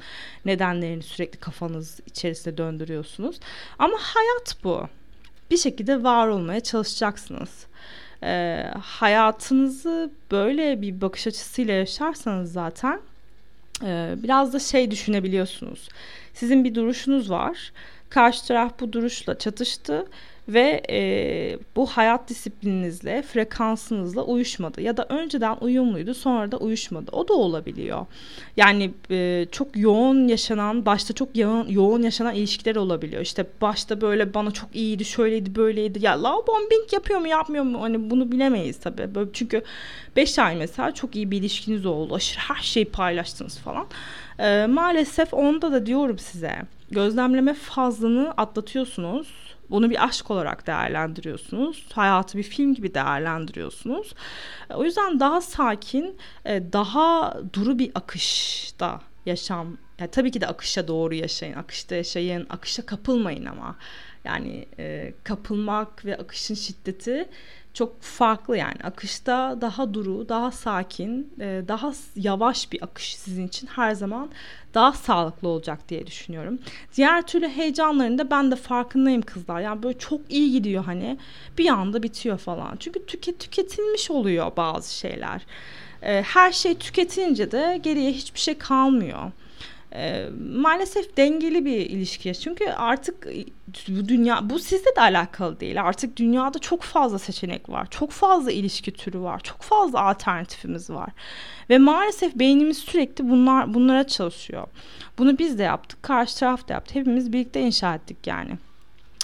Nedenlerini 0.46 1.04
sürekli 1.04 1.40
kafanız 1.40 2.00
içerisinde 2.06 2.58
döndürüyorsunuz. 2.58 3.40
Ama 3.80 3.98
hayat 4.00 4.58
bu. 4.64 4.88
Bir 5.52 5.58
şekilde 5.58 6.04
var 6.04 6.28
olmaya 6.28 6.60
çalışacaksınız. 6.60 7.68
E, 8.24 8.66
hayatınızı 8.82 10.10
böyle 10.32 10.82
bir 10.82 11.02
bakış 11.02 11.28
açısıyla 11.28 11.74
yaşarsanız 11.74 12.52
zaten 12.52 13.00
e, 13.84 14.16
biraz 14.24 14.54
da 14.54 14.60
şey 14.60 14.92
düşünebiliyorsunuz. 14.92 15.90
Sizin 16.34 16.64
bir 16.64 16.76
duruşunuz 16.76 17.30
var 17.30 17.72
Karşı 18.14 18.48
taraf 18.48 18.80
bu 18.80 18.94
duruşla 18.94 19.38
çatıştı 19.38 20.06
ve 20.48 20.84
e, 20.90 21.58
bu 21.76 21.86
hayat 21.86 22.30
disiplininizle, 22.30 23.22
frekansınızla 23.22 24.24
uyuşmadı 24.24 24.82
ya 24.82 24.98
da 24.98 25.06
önceden 25.10 25.58
uyumluydu 25.62 26.14
sonra 26.14 26.52
da 26.52 26.58
uyuşmadı. 26.58 27.12
O 27.12 27.28
da 27.28 27.34
olabiliyor. 27.34 28.06
Yani 28.58 28.92
e, 29.12 29.46
çok 29.52 29.78
yoğun 29.78 30.28
yaşanan, 30.28 30.86
başta 30.86 31.14
çok 31.14 31.38
yoğun, 31.38 31.68
yoğun 31.68 32.02
yaşanan 32.02 32.36
ilişkiler 32.36 32.76
olabiliyor. 32.76 33.22
İşte 33.22 33.46
başta 33.62 34.02
böyle 34.02 34.34
bana 34.34 34.52
çok 34.52 34.76
iyiydi, 34.76 35.06
şöyleydi, 35.06 35.56
böyleydi. 35.56 36.06
Ya 36.06 36.24
love 36.24 36.48
bombing 36.48 36.94
yapıyor 36.94 37.20
mu, 37.20 37.28
yapmıyor 37.28 37.64
mu? 37.64 37.82
Hani 37.82 38.10
bunu 38.10 38.32
bilemeyiz 38.32 38.80
tabii. 38.80 39.16
Böyle 39.16 39.30
çünkü 39.34 39.64
5 40.16 40.40
ay 40.40 40.56
mesela 40.56 40.92
çok 40.92 41.16
iyi 41.16 41.32
bir 41.32 41.38
ilişkiniz 41.38 41.86
oldu. 41.86 42.16
Aşırı 42.16 42.40
her 42.40 42.64
şeyi 42.64 42.86
paylaştınız 42.86 43.58
falan. 43.58 43.86
E, 44.40 44.66
maalesef 44.66 45.34
onda 45.34 45.72
da 45.72 45.86
diyorum 45.86 46.20
size 46.20 46.62
gözlemleme 46.94 47.54
fazlını 47.54 48.32
atlatıyorsunuz. 48.32 49.28
Bunu 49.70 49.90
bir 49.90 50.04
aşk 50.04 50.32
olarak 50.32 50.68
değerlendiriyorsunuz. 50.68 51.86
Hayatı 51.94 52.38
bir 52.38 52.44
film 52.44 52.74
gibi 52.74 52.94
değerlendiriyorsunuz. 52.94 54.14
O 54.70 54.84
yüzden 54.84 55.20
daha 55.20 55.42
sakin, 55.42 56.18
e, 56.46 56.74
daha 56.74 57.38
duru 57.54 57.80
bir 57.80 57.92
akışta 57.96 59.02
yaşam. 59.26 59.78
Yani 60.00 60.12
tabii 60.12 60.32
ki 60.32 60.42
de 60.42 60.48
akışa 60.48 60.88
doğru 60.88 61.14
yaşayın, 61.14 61.54
akışta 61.54 61.96
yaşayın, 61.96 62.48
akışa 62.50 62.86
kapılmayın 62.86 63.46
ama. 63.46 63.76
Yani 64.26 64.66
e, 64.80 65.14
kapılmak 65.24 66.06
ve 66.06 66.18
akışın 66.18 66.56
şiddeti 66.56 67.30
çok 67.74 68.02
farklı 68.02 68.58
yani 68.58 68.78
akışta 68.84 69.58
daha 69.62 69.94
duru, 69.94 70.30
daha 70.30 70.52
sakin, 70.52 71.34
e, 71.40 71.62
daha 71.68 71.94
yavaş 72.16 72.72
bir 72.72 72.84
akış 72.84 73.16
sizin 73.16 73.48
için 73.48 73.68
her 73.68 73.94
zaman 73.94 74.30
daha 74.74 74.94
sağlıklı 74.94 75.48
olacak 75.48 75.90
diye 75.90 76.08
düşünüyorum. 76.08 76.60
Diğer 76.98 77.22
türlü 77.22 77.50
heyecanlarında 77.50 78.32
ben 78.32 78.52
de 78.52 78.56
farkındayım 78.56 79.22
kızlar. 79.22 79.62
Yani 79.62 79.84
böyle 79.84 79.98
çok 79.98 80.22
iyi 80.30 80.52
gidiyor 80.52 80.84
hani 80.84 81.18
bir 81.58 81.70
anda 81.70 82.04
bitiyor 82.04 82.38
falan. 82.38 82.76
Çünkü 82.80 83.06
tüket 83.06 83.40
tüketilmiş 83.40 84.12
oluyor 84.12 84.52
bazı 84.58 84.96
şeyler. 84.96 85.42
E, 86.02 86.22
her 86.22 86.52
şey 86.52 86.76
tüketilince 86.76 87.52
de 87.52 87.80
geriye 87.84 88.12
hiçbir 88.12 88.40
şey 88.40 88.58
kalmıyor. 88.58 89.32
E, 89.96 90.30
maalesef 90.56 91.18
dengeli 91.18 91.66
bir 91.66 91.78
ilişki. 91.78 92.34
Çünkü 92.34 92.66
artık 92.66 93.28
bu 93.88 94.08
dünya 94.08 94.50
bu 94.50 94.60
sizde 94.60 94.96
de 94.96 95.02
alakalı 95.02 95.60
değil. 95.60 95.82
Artık 95.82 96.18
dünyada 96.18 96.60
çok 96.60 96.82
fazla 96.82 97.20
seçenek 97.20 97.70
var. 97.70 97.88
Çok 97.90 98.12
fazla 98.12 98.52
ilişki 98.52 98.92
türü 98.92 99.20
var. 99.20 99.40
Çok 99.40 99.62
fazla 99.62 100.02
alternatifimiz 100.02 100.90
var. 100.90 101.10
Ve 101.70 101.78
maalesef 101.78 102.36
beynimiz 102.36 102.78
sürekli 102.78 103.30
bunlar 103.30 103.74
bunlara 103.74 104.08
çalışıyor. 104.08 104.68
Bunu 105.18 105.38
biz 105.38 105.60
de 105.60 105.64
yaptık. 105.64 106.04
Karşı 106.04 106.40
taraf 106.40 106.68
da 106.68 106.74
yaptı. 106.74 107.00
Hepimiz 107.00 107.34
birlikte 107.34 107.62
inşa 107.62 107.96
ettik 107.96 108.28
yani. 108.28 108.52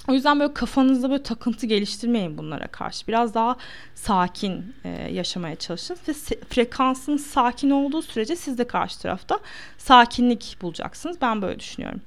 O 0.09 0.13
yüzden 0.13 0.39
böyle 0.39 0.53
kafanızda 0.53 1.09
böyle 1.09 1.23
takıntı 1.23 1.65
geliştirmeyin 1.65 2.37
bunlara 2.37 2.67
karşı. 2.67 3.07
Biraz 3.07 3.33
daha 3.33 3.55
sakin 3.95 4.75
e, 4.83 4.89
yaşamaya 4.89 5.55
çalışın 5.55 5.97
ve 6.07 6.13
frekansınız 6.49 7.25
sakin 7.25 7.69
olduğu 7.69 8.01
sürece 8.01 8.35
siz 8.35 8.57
de 8.57 8.67
karşı 8.67 8.99
tarafta 8.99 9.39
sakinlik 9.77 10.57
bulacaksınız. 10.61 11.21
Ben 11.21 11.41
böyle 11.41 11.59
düşünüyorum. 11.59 12.01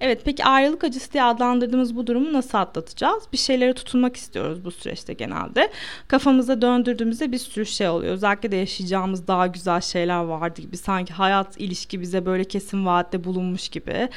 Evet 0.00 0.22
peki 0.24 0.44
ayrılık 0.44 0.84
acısı 0.84 1.12
diye 1.12 1.22
adlandırdığımız 1.22 1.96
bu 1.96 2.06
durumu 2.06 2.32
nasıl 2.32 2.58
atlatacağız? 2.58 3.24
Bir 3.32 3.38
şeylere 3.38 3.72
tutunmak 3.72 4.16
istiyoruz 4.16 4.64
bu 4.64 4.70
süreçte 4.70 5.12
genelde. 5.12 5.70
Kafamıza 6.08 6.62
döndürdüğümüzde 6.62 7.32
bir 7.32 7.38
sürü 7.38 7.66
şey 7.66 7.88
oluyor. 7.88 8.12
Özellikle 8.12 8.52
de 8.52 8.56
yaşayacağımız 8.56 9.26
daha 9.26 9.46
güzel 9.46 9.80
şeyler 9.80 10.20
vardı 10.20 10.60
gibi. 10.60 10.76
Sanki 10.76 11.12
hayat 11.12 11.60
ilişki 11.60 12.00
bize 12.00 12.26
böyle 12.26 12.44
kesin 12.44 12.86
vaatte 12.86 13.24
bulunmuş 13.24 13.68
gibi. 13.68 14.08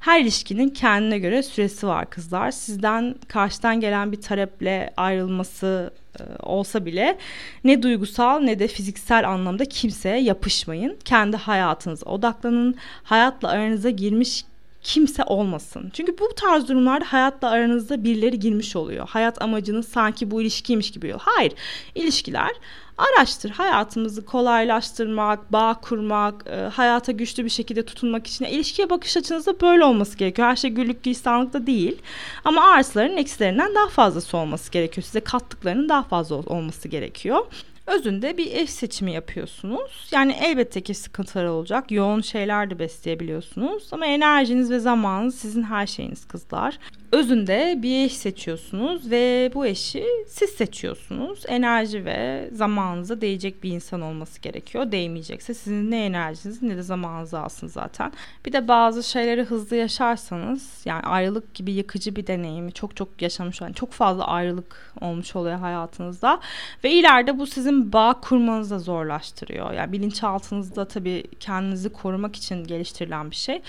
Her 0.00 0.20
ilişkinin 0.20 0.68
kendine 0.68 1.18
göre 1.18 1.42
süresi 1.42 1.86
var 1.86 2.10
kızlar. 2.10 2.50
Sizden 2.50 3.14
karşıdan 3.28 3.80
gelen 3.80 4.12
bir 4.12 4.20
taleple 4.20 4.92
ayrılması 4.96 5.92
e, 6.20 6.22
olsa 6.42 6.86
bile 6.86 7.18
ne 7.64 7.82
duygusal 7.82 8.40
ne 8.40 8.58
de 8.58 8.68
fiziksel 8.68 9.28
anlamda 9.28 9.64
kimseye 9.64 10.22
yapışmayın. 10.22 10.98
Kendi 11.04 11.36
hayatınıza 11.36 12.10
odaklanın. 12.10 12.74
Hayatla 13.02 13.48
aranıza 13.48 13.90
girmiş 13.90 14.44
kimse 14.82 15.24
olmasın. 15.24 15.90
Çünkü 15.92 16.18
bu 16.18 16.28
tarz 16.36 16.68
durumlarda 16.68 17.04
hayatla 17.04 17.50
aranızda 17.50 18.04
birileri 18.04 18.38
girmiş 18.38 18.76
oluyor. 18.76 19.08
Hayat 19.08 19.42
amacınız 19.42 19.88
sanki 19.88 20.30
bu 20.30 20.42
ilişkiymiş 20.42 20.90
gibi 20.90 21.06
oluyor. 21.06 21.20
Hayır. 21.22 21.52
İlişkiler 21.94 22.50
araştır. 22.98 23.50
Hayatımızı 23.50 24.24
kolaylaştırmak, 24.24 25.52
bağ 25.52 25.74
kurmak, 25.74 26.44
e, 26.46 26.56
hayata 26.56 27.12
güçlü 27.12 27.44
bir 27.44 27.50
şekilde 27.50 27.84
tutunmak 27.84 28.26
için. 28.26 28.44
ilişkiye 28.44 28.90
bakış 28.90 29.16
açınızda 29.16 29.60
böyle 29.60 29.84
olması 29.84 30.18
gerekiyor. 30.18 30.48
Her 30.48 30.56
şey 30.56 30.70
güllük 30.70 31.02
gülistanlıkta 31.02 31.66
değil. 31.66 32.02
Ama 32.44 32.70
artıların 32.70 33.16
eksilerinden 33.16 33.74
daha 33.74 33.88
fazlası 33.88 34.36
olması 34.36 34.72
gerekiyor. 34.72 35.04
Size 35.04 35.20
kattıklarının 35.20 35.88
daha 35.88 36.02
fazla 36.02 36.36
olması 36.36 36.88
gerekiyor. 36.88 37.46
Özünde 37.86 38.36
bir 38.36 38.52
eş 38.52 38.70
seçimi 38.70 39.12
yapıyorsunuz. 39.12 40.08
Yani 40.12 40.36
elbette 40.40 40.80
ki 40.80 40.94
sıkıntılar 40.94 41.44
olacak. 41.44 41.90
Yoğun 41.90 42.20
şeyler 42.20 42.70
de 42.70 42.78
besleyebiliyorsunuz. 42.78 43.88
Ama 43.92 44.06
enerjiniz 44.06 44.70
ve 44.70 44.78
zamanınız 44.78 45.34
sizin 45.34 45.62
her 45.62 45.86
şeyiniz 45.86 46.24
kızlar 46.24 46.78
özünde 47.12 47.78
bir 47.82 48.04
eş 48.04 48.16
seçiyorsunuz 48.16 49.10
ve 49.10 49.50
bu 49.54 49.66
eşi 49.66 50.04
siz 50.28 50.50
seçiyorsunuz. 50.50 51.42
Enerji 51.48 52.04
ve 52.04 52.48
zamanınıza 52.52 53.20
değecek 53.20 53.62
bir 53.62 53.70
insan 53.70 54.00
olması 54.00 54.40
gerekiyor. 54.40 54.92
Değmeyecekse 54.92 55.54
sizin 55.54 55.90
ne 55.90 56.04
enerjiniz 56.04 56.62
ne 56.62 56.76
de 56.76 56.82
zamanınızı 56.82 57.38
alsın 57.38 57.66
zaten. 57.66 58.12
Bir 58.46 58.52
de 58.52 58.68
bazı 58.68 59.02
şeyleri 59.02 59.42
hızlı 59.42 59.76
yaşarsanız 59.76 60.82
yani 60.84 61.02
ayrılık 61.02 61.54
gibi 61.54 61.72
yıkıcı 61.72 62.16
bir 62.16 62.26
deneyimi 62.26 62.72
çok 62.72 62.96
çok 62.96 63.22
yaşamış 63.22 63.62
olan 63.62 63.72
çok 63.72 63.92
fazla 63.92 64.26
ayrılık 64.26 64.92
olmuş 65.00 65.36
oluyor 65.36 65.58
hayatınızda 65.58 66.40
ve 66.84 66.90
ileride 66.90 67.38
bu 67.38 67.46
sizin 67.46 67.92
bağ 67.92 68.20
kurmanızı 68.20 68.74
da 68.74 68.78
zorlaştırıyor. 68.78 69.72
Yani 69.72 69.92
bilinçaltınızda 69.92 70.84
tabii 70.84 71.24
kendinizi 71.40 71.88
korumak 71.88 72.36
için 72.36 72.64
geliştirilen 72.64 73.30
bir 73.30 73.36
şey. 73.36 73.62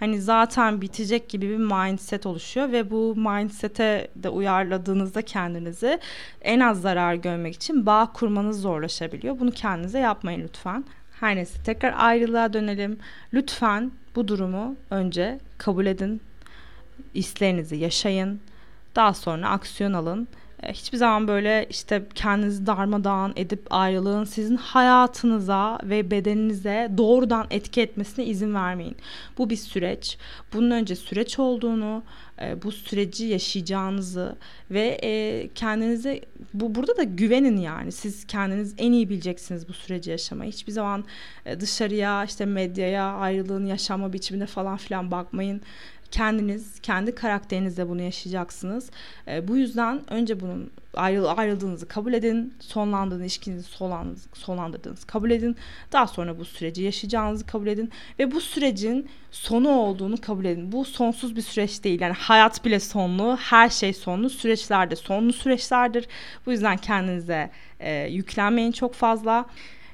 Hani 0.00 0.20
zaten 0.20 0.80
bitecek 0.80 1.28
gibi 1.28 1.48
bir 1.48 1.56
mindset 1.56 2.26
oluşuyor 2.26 2.72
ve 2.72 2.87
bu 2.90 3.16
mindset'e 3.16 4.08
de 4.16 4.28
uyarladığınızda 4.28 5.22
kendinizi 5.22 5.98
en 6.42 6.60
az 6.60 6.80
zarar 6.80 7.14
görmek 7.14 7.54
için 7.54 7.86
bağ 7.86 8.12
kurmanız 8.14 8.60
zorlaşabiliyor. 8.60 9.40
Bunu 9.40 9.50
kendinize 9.50 9.98
yapmayın 9.98 10.40
lütfen. 10.40 10.84
Her 11.20 11.36
neyse 11.36 11.62
tekrar 11.64 11.94
ayrılığa 11.96 12.52
dönelim. 12.52 12.98
Lütfen 13.34 13.92
bu 14.16 14.28
durumu 14.28 14.76
önce 14.90 15.38
kabul 15.58 15.86
edin. 15.86 16.20
İslerinizi 17.14 17.76
yaşayın. 17.76 18.40
Daha 18.96 19.14
sonra 19.14 19.48
aksiyon 19.48 19.92
alın 19.92 20.28
hiçbir 20.62 20.98
zaman 20.98 21.28
böyle 21.28 21.66
işte 21.70 22.02
kendinizi 22.14 22.66
darmadağın 22.66 23.32
edip 23.36 23.66
ayrılığın 23.70 24.24
sizin 24.24 24.56
hayatınıza 24.56 25.78
ve 25.84 26.10
bedeninize 26.10 26.90
doğrudan 26.96 27.46
etki 27.50 27.80
etmesine 27.80 28.24
izin 28.24 28.54
vermeyin. 28.54 28.96
Bu 29.38 29.50
bir 29.50 29.56
süreç. 29.56 30.18
Bunun 30.52 30.70
önce 30.70 30.96
süreç 30.96 31.38
olduğunu, 31.38 32.02
e, 32.42 32.62
bu 32.62 32.72
süreci 32.72 33.24
yaşayacağınızı 33.26 34.36
ve 34.70 35.00
e, 35.02 35.48
kendinize 35.54 36.20
bu 36.54 36.74
burada 36.74 36.96
da 36.96 37.02
güvenin 37.02 37.56
yani. 37.56 37.92
Siz 37.92 38.26
kendiniz 38.26 38.74
en 38.78 38.92
iyi 38.92 39.08
bileceksiniz 39.08 39.68
bu 39.68 39.72
süreci 39.72 40.10
yaşamayı. 40.10 40.52
Hiçbir 40.52 40.72
zaman 40.72 41.04
dışarıya 41.60 42.24
işte 42.24 42.44
medyaya 42.44 43.04
ayrılığın 43.04 43.66
yaşama 43.66 44.12
biçimine 44.12 44.46
falan 44.46 44.76
filan 44.76 45.10
bakmayın. 45.10 45.60
Kendiniz, 46.10 46.80
kendi 46.80 47.14
karakterinizle 47.14 47.88
bunu 47.88 48.02
yaşayacaksınız. 48.02 48.90
E, 49.28 49.48
bu 49.48 49.56
yüzden 49.56 50.12
önce 50.12 50.40
bunun 50.40 50.70
ayrıl 50.94 51.24
ayrıldığınızı 51.36 51.88
kabul 51.88 52.12
edin. 52.12 52.54
Sonlandığını, 52.60 53.22
ilişkinizi 53.22 53.68
sonlandırdığınızı 54.34 55.06
kabul 55.06 55.30
edin. 55.30 55.56
Daha 55.92 56.06
sonra 56.06 56.38
bu 56.38 56.44
süreci 56.44 56.82
yaşayacağınızı 56.82 57.46
kabul 57.46 57.66
edin. 57.66 57.90
Ve 58.18 58.32
bu 58.32 58.40
sürecin 58.40 59.08
sonu 59.30 59.68
olduğunu 59.68 60.20
kabul 60.20 60.44
edin. 60.44 60.72
Bu 60.72 60.84
sonsuz 60.84 61.36
bir 61.36 61.42
süreç 61.42 61.84
değil. 61.84 62.00
Yani 62.00 62.14
hayat 62.14 62.64
bile 62.64 62.80
sonlu, 62.80 63.36
her 63.36 63.68
şey 63.68 63.92
sonlu. 63.92 64.30
Süreçler 64.30 64.90
de 64.90 64.96
sonlu 64.96 65.32
süreçlerdir. 65.32 66.06
Bu 66.46 66.52
yüzden 66.52 66.76
kendinize 66.76 67.50
e, 67.80 68.06
yüklenmeyin 68.08 68.72
çok 68.72 68.94
fazla. 68.94 69.46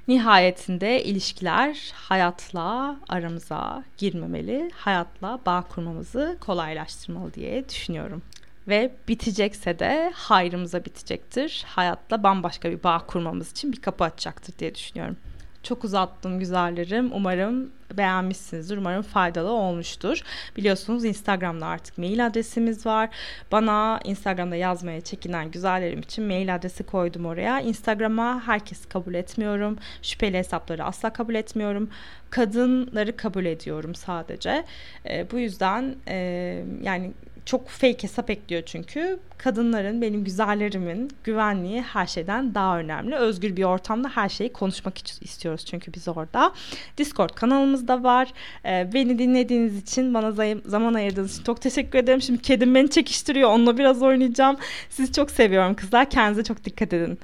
Nihayetinde 0.08 1.04
ilişkiler 1.04 1.92
hayatla 1.94 2.96
aramıza 3.08 3.84
girmemeli, 3.98 4.70
hayatla 4.74 5.40
bağ 5.46 5.62
kurmamızı 5.62 6.36
kolaylaştırmalı 6.40 7.34
diye 7.34 7.68
düşünüyorum. 7.68 8.22
Ve 8.68 8.92
bitecekse 9.08 9.78
de 9.78 10.12
hayrımıza 10.14 10.84
bitecektir. 10.84 11.64
Hayatla 11.66 12.22
bambaşka 12.22 12.70
bir 12.70 12.82
bağ 12.82 12.98
kurmamız 13.06 13.50
için 13.50 13.72
bir 13.72 13.80
kapı 13.80 14.04
açacaktır 14.04 14.58
diye 14.58 14.74
düşünüyorum. 14.74 15.16
Çok 15.64 15.84
uzattım 15.84 16.38
güzellerim. 16.38 17.10
Umarım 17.12 17.70
beğenmişsinizdir. 17.96 18.76
Umarım 18.76 19.02
faydalı 19.02 19.50
olmuştur. 19.50 20.22
Biliyorsunuz 20.56 21.04
Instagram'da 21.04 21.66
artık 21.66 21.98
mail 21.98 22.26
adresimiz 22.26 22.86
var. 22.86 23.10
Bana 23.52 24.00
Instagram'da 24.04 24.56
yazmaya 24.56 25.00
çekinen 25.00 25.50
güzellerim 25.50 26.00
için 26.00 26.24
mail 26.24 26.54
adresi 26.54 26.84
koydum 26.84 27.26
oraya. 27.26 27.60
Instagram'a 27.60 28.46
herkesi 28.46 28.88
kabul 28.88 29.14
etmiyorum. 29.14 29.78
Şüpheli 30.02 30.38
hesapları 30.38 30.84
asla 30.84 31.12
kabul 31.12 31.34
etmiyorum. 31.34 31.90
Kadınları 32.30 33.16
kabul 33.16 33.44
ediyorum 33.44 33.94
sadece. 33.94 34.64
E, 35.08 35.30
bu 35.30 35.38
yüzden 35.38 35.94
e, 36.08 36.16
yani 36.82 37.12
çok 37.44 37.68
fake 37.68 38.02
hesap 38.02 38.30
ekliyor 38.30 38.62
çünkü. 38.66 39.18
Kadınların, 39.38 40.02
benim 40.02 40.24
güzellerimin 40.24 41.10
güvenliği 41.24 41.82
her 41.82 42.06
şeyden 42.06 42.54
daha 42.54 42.78
önemli. 42.78 43.14
Özgür 43.14 43.56
bir 43.56 43.64
ortamda 43.64 44.08
her 44.08 44.28
şeyi 44.28 44.52
konuşmak 44.52 45.22
istiyoruz 45.22 45.64
çünkü 45.64 45.94
biz 45.94 46.08
orada. 46.08 46.52
Discord 46.98 47.30
kanalımız 47.30 47.88
da 47.88 48.02
var. 48.02 48.32
Ee, 48.64 48.90
beni 48.94 49.18
dinlediğiniz 49.18 49.78
için, 49.78 50.14
bana 50.14 50.32
zaman 50.66 50.94
ayırdığınız 50.94 51.32
için 51.32 51.44
çok 51.44 51.60
teşekkür 51.60 51.98
ederim. 51.98 52.22
Şimdi 52.22 52.42
kedim 52.42 52.74
beni 52.74 52.90
çekiştiriyor. 52.90 53.50
Onunla 53.50 53.78
biraz 53.78 54.02
oynayacağım. 54.02 54.56
Sizi 54.90 55.12
çok 55.12 55.30
seviyorum 55.30 55.74
kızlar. 55.74 56.10
Kendinize 56.10 56.44
çok 56.44 56.64
dikkat 56.64 56.92
edin. 56.92 57.12